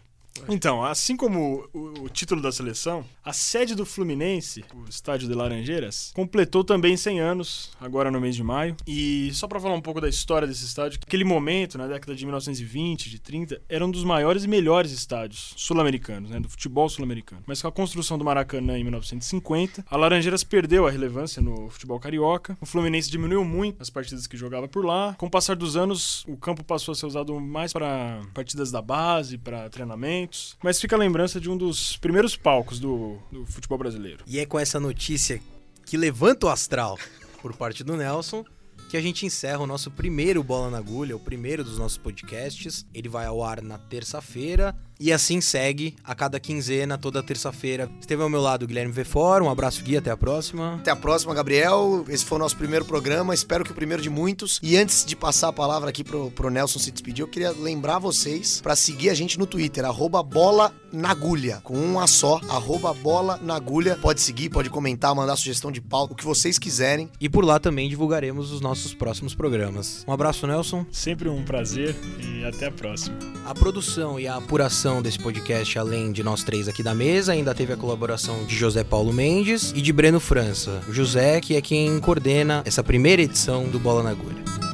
Então, 0.48 0.84
assim 0.84 1.16
como 1.16 1.68
o, 1.74 2.04
o, 2.04 2.10
título 2.10 2.42
da 2.42 2.52
seleção, 2.52 3.04
a 3.24 3.34
sede 3.34 3.76
do 3.76 3.86
Fluminense, 3.86 4.64
o 4.74 4.90
estádio 4.90 5.28
de 5.28 5.34
Laranjeiras, 5.34 6.12
completou 6.16 6.64
também 6.64 6.96
100 6.96 7.20
anos, 7.20 7.72
agora 7.80 8.12
no 8.12 8.20
mês 8.20 8.36
de 8.36 8.44
maio. 8.44 8.76
E 8.88 9.32
só 9.34 9.48
para 9.48 9.60
falar 9.60 9.76
um 9.76 9.82
pouco 9.82 10.02
da 10.02 10.10
história 10.10 10.48
desse 10.48 10.66
estádio, 10.66 11.00
aquele 11.06 11.24
momento, 11.24 11.78
na 11.78 11.88
década 11.88 12.16
de 12.16 12.26
1920, 12.26 13.10
de 13.10 13.20
30, 13.20 13.62
era 13.68 13.86
um 13.86 13.92
dos 13.92 14.04
maiores 14.04 14.44
e 14.44 14.48
melhores 14.48 14.92
estádios 14.92 15.54
sul-americanos, 15.58 16.30
né, 16.30 16.40
do 16.40 16.50
futebol 16.50 16.88
sul-americano. 16.90 17.44
Mas 17.46 17.62
com 17.62 17.68
a 17.68 17.72
construção 17.72 18.18
do 18.18 18.26
Maracanã 18.26 18.78
em 18.78 18.84
1950, 18.84 19.86
a 19.90 19.98
Laranjeiras 19.98 20.44
perdeu 20.44 20.88
a 20.88 20.92
relevância 20.92 21.42
no 21.42 21.70
futebol 21.70 22.00
carioca. 22.00 22.58
O 22.62 22.66
Fluminense 22.66 23.10
diminuiu 23.10 23.44
muito 23.44 23.82
as 23.82 23.90
partidas 23.90 24.28
que 24.28 24.38
jogava 24.38 24.68
por 24.68 24.86
lá. 24.86 25.16
Com 25.18 25.28
o 25.28 25.32
passar 25.32 25.56
dos 25.56 25.76
anos, 25.76 26.24
o 26.28 26.38
campo 26.38 26.64
passou 26.64 26.92
a 26.94 26.96
ser 26.96 27.06
usado 27.06 27.40
mais 27.40 27.74
para 27.74 28.22
partidas 28.34 28.72
da 28.72 28.82
base, 28.82 29.38
para 29.38 29.70
treinamento 29.70 30.29
mas 30.64 30.80
fica 30.80 30.96
a 30.96 31.00
lembrança 31.00 31.40
de 31.40 31.50
um 31.50 31.58
dos 31.58 31.98
primeiros 31.98 32.36
palcos 32.36 32.80
do, 32.80 33.18
do 33.32 33.46
futebol 33.46 33.78
brasileiro. 33.78 34.24
E 34.28 34.40
é 34.40 34.46
com 34.46 34.60
essa 34.60 34.80
notícia 34.80 35.42
que 35.86 35.98
levanta 35.98 36.48
o 36.48 36.50
astral 36.50 36.98
por 37.42 37.56
parte 37.56 37.84
do 37.84 37.96
Nelson 37.96 38.44
que 38.90 38.98
a 38.98 39.02
gente 39.02 39.24
encerra 39.24 39.60
o 39.60 39.68
nosso 39.68 39.92
primeiro 39.92 40.44
Bola 40.44 40.72
na 40.72 40.80
Agulha, 40.80 41.16
o 41.16 41.20
primeiro 41.20 41.64
dos 41.64 41.78
nossos 41.78 41.98
podcasts. 41.98 42.88
Ele 42.92 43.08
vai 43.08 43.28
ao 43.28 43.44
ar 43.44 43.62
na 43.62 43.78
terça-feira. 43.78 44.76
E 45.00 45.14
assim 45.14 45.40
segue 45.40 45.96
a 46.04 46.14
cada 46.14 46.42
quinzena, 46.42 46.98
toda 46.98 47.24
terça-feira. 47.24 47.90
Esteve 48.02 48.22
ao 48.22 48.30
meu 48.30 48.42
lado 48.42 48.64
o 48.64 48.68
Guilherme 48.68 48.92
Vefor. 48.92 49.42
Um 49.42 49.50
abraço, 49.50 49.82
Gui. 49.82 49.96
Até 49.96 50.12
a 50.12 50.18
próxima. 50.18 50.76
Até 50.76 50.92
a 50.92 50.96
próxima, 50.96 51.34
Gabriel. 51.34 52.04
Esse 52.10 52.26
foi 52.26 52.38
o 52.38 52.40
nosso 52.40 52.58
primeiro 52.58 52.84
programa. 52.84 53.34
Espero 53.34 53.64
que 53.64 53.72
o 53.72 53.76
primeiro 53.76 54.04
de 54.04 54.10
muitos. 54.10 54.60
E 54.62 54.76
antes 54.76 55.06
de 55.06 55.16
passar 55.16 55.48
a 55.48 55.54
palavra 55.54 55.90
aqui 55.90 56.04
pro, 56.04 56.30
pro 56.32 56.50
Nelson 56.50 56.80
se 56.80 56.92
despedir, 56.92 57.24
eu 57.24 57.30
queria 57.30 57.52
lembrar 57.52 57.98
vocês 57.98 58.60
para 58.60 58.76
seguir 58.76 59.10
a 59.10 59.14
gente 59.14 59.40
no 59.40 59.48
Twitter, 59.48 59.86
arroba 59.86 60.22
bola 60.22 60.74
na 60.92 61.12
agulha, 61.12 61.62
com 61.64 61.78
um 61.78 62.00
A 62.00 62.08
só, 62.08 62.42
arroba 62.50 62.94
bola 62.94 63.40
na 63.42 63.56
agulha. 63.56 63.96
Pode 64.02 64.20
seguir, 64.20 64.50
pode 64.50 64.70
comentar, 64.70 65.16
mandar 65.16 65.38
sugestão 65.38 65.72
de 65.72 65.80
pauta, 65.80 66.12
o 66.12 66.16
que 66.16 66.26
vocês 66.26 66.60
quiserem. 66.60 67.10
E 67.22 67.30
por 67.30 67.46
lá 67.46 67.58
também 67.58 67.88
divulgaremos 67.88 68.52
os 68.52 68.60
nossos 68.60 68.94
próximos 68.94 69.34
programas. 69.34 70.04
Um 70.06 70.12
abraço, 70.12 70.46
Nelson. 70.46 70.86
Sempre 70.92 71.30
um 71.30 71.46
prazer 71.46 71.96
e 72.20 72.44
até 72.44 72.66
a 72.66 72.72
próxima. 72.72 73.18
A 73.46 73.56
produção 73.56 74.20
e 74.20 74.28
a 74.28 74.36
apuração 74.36 74.89
desse 74.98 75.20
podcast, 75.20 75.78
além 75.78 76.12
de 76.12 76.24
nós 76.24 76.44
três 76.44 76.68
aqui 76.68 76.82
da 76.82 76.96
mesa, 76.96 77.34
ainda 77.34 77.54
teve 77.54 77.72
a 77.72 77.78
colaboração 77.78 78.44
de 78.46 78.56
José 78.56 78.84
Paulo 78.84 79.14
Mendes 79.14 79.72
e 79.76 79.82
de 79.82 79.94
Breno 79.94 80.20
França. 80.20 80.82
O 80.88 80.94
José, 80.94 81.40
que 81.40 81.56
é 81.56 81.62
quem 81.62 82.00
coordena 82.00 82.64
essa 82.66 82.84
primeira 82.84 83.22
edição 83.22 83.70
do 83.70 83.80
Bola 83.80 84.02
na 84.02 84.10
Agulha. 84.10 84.69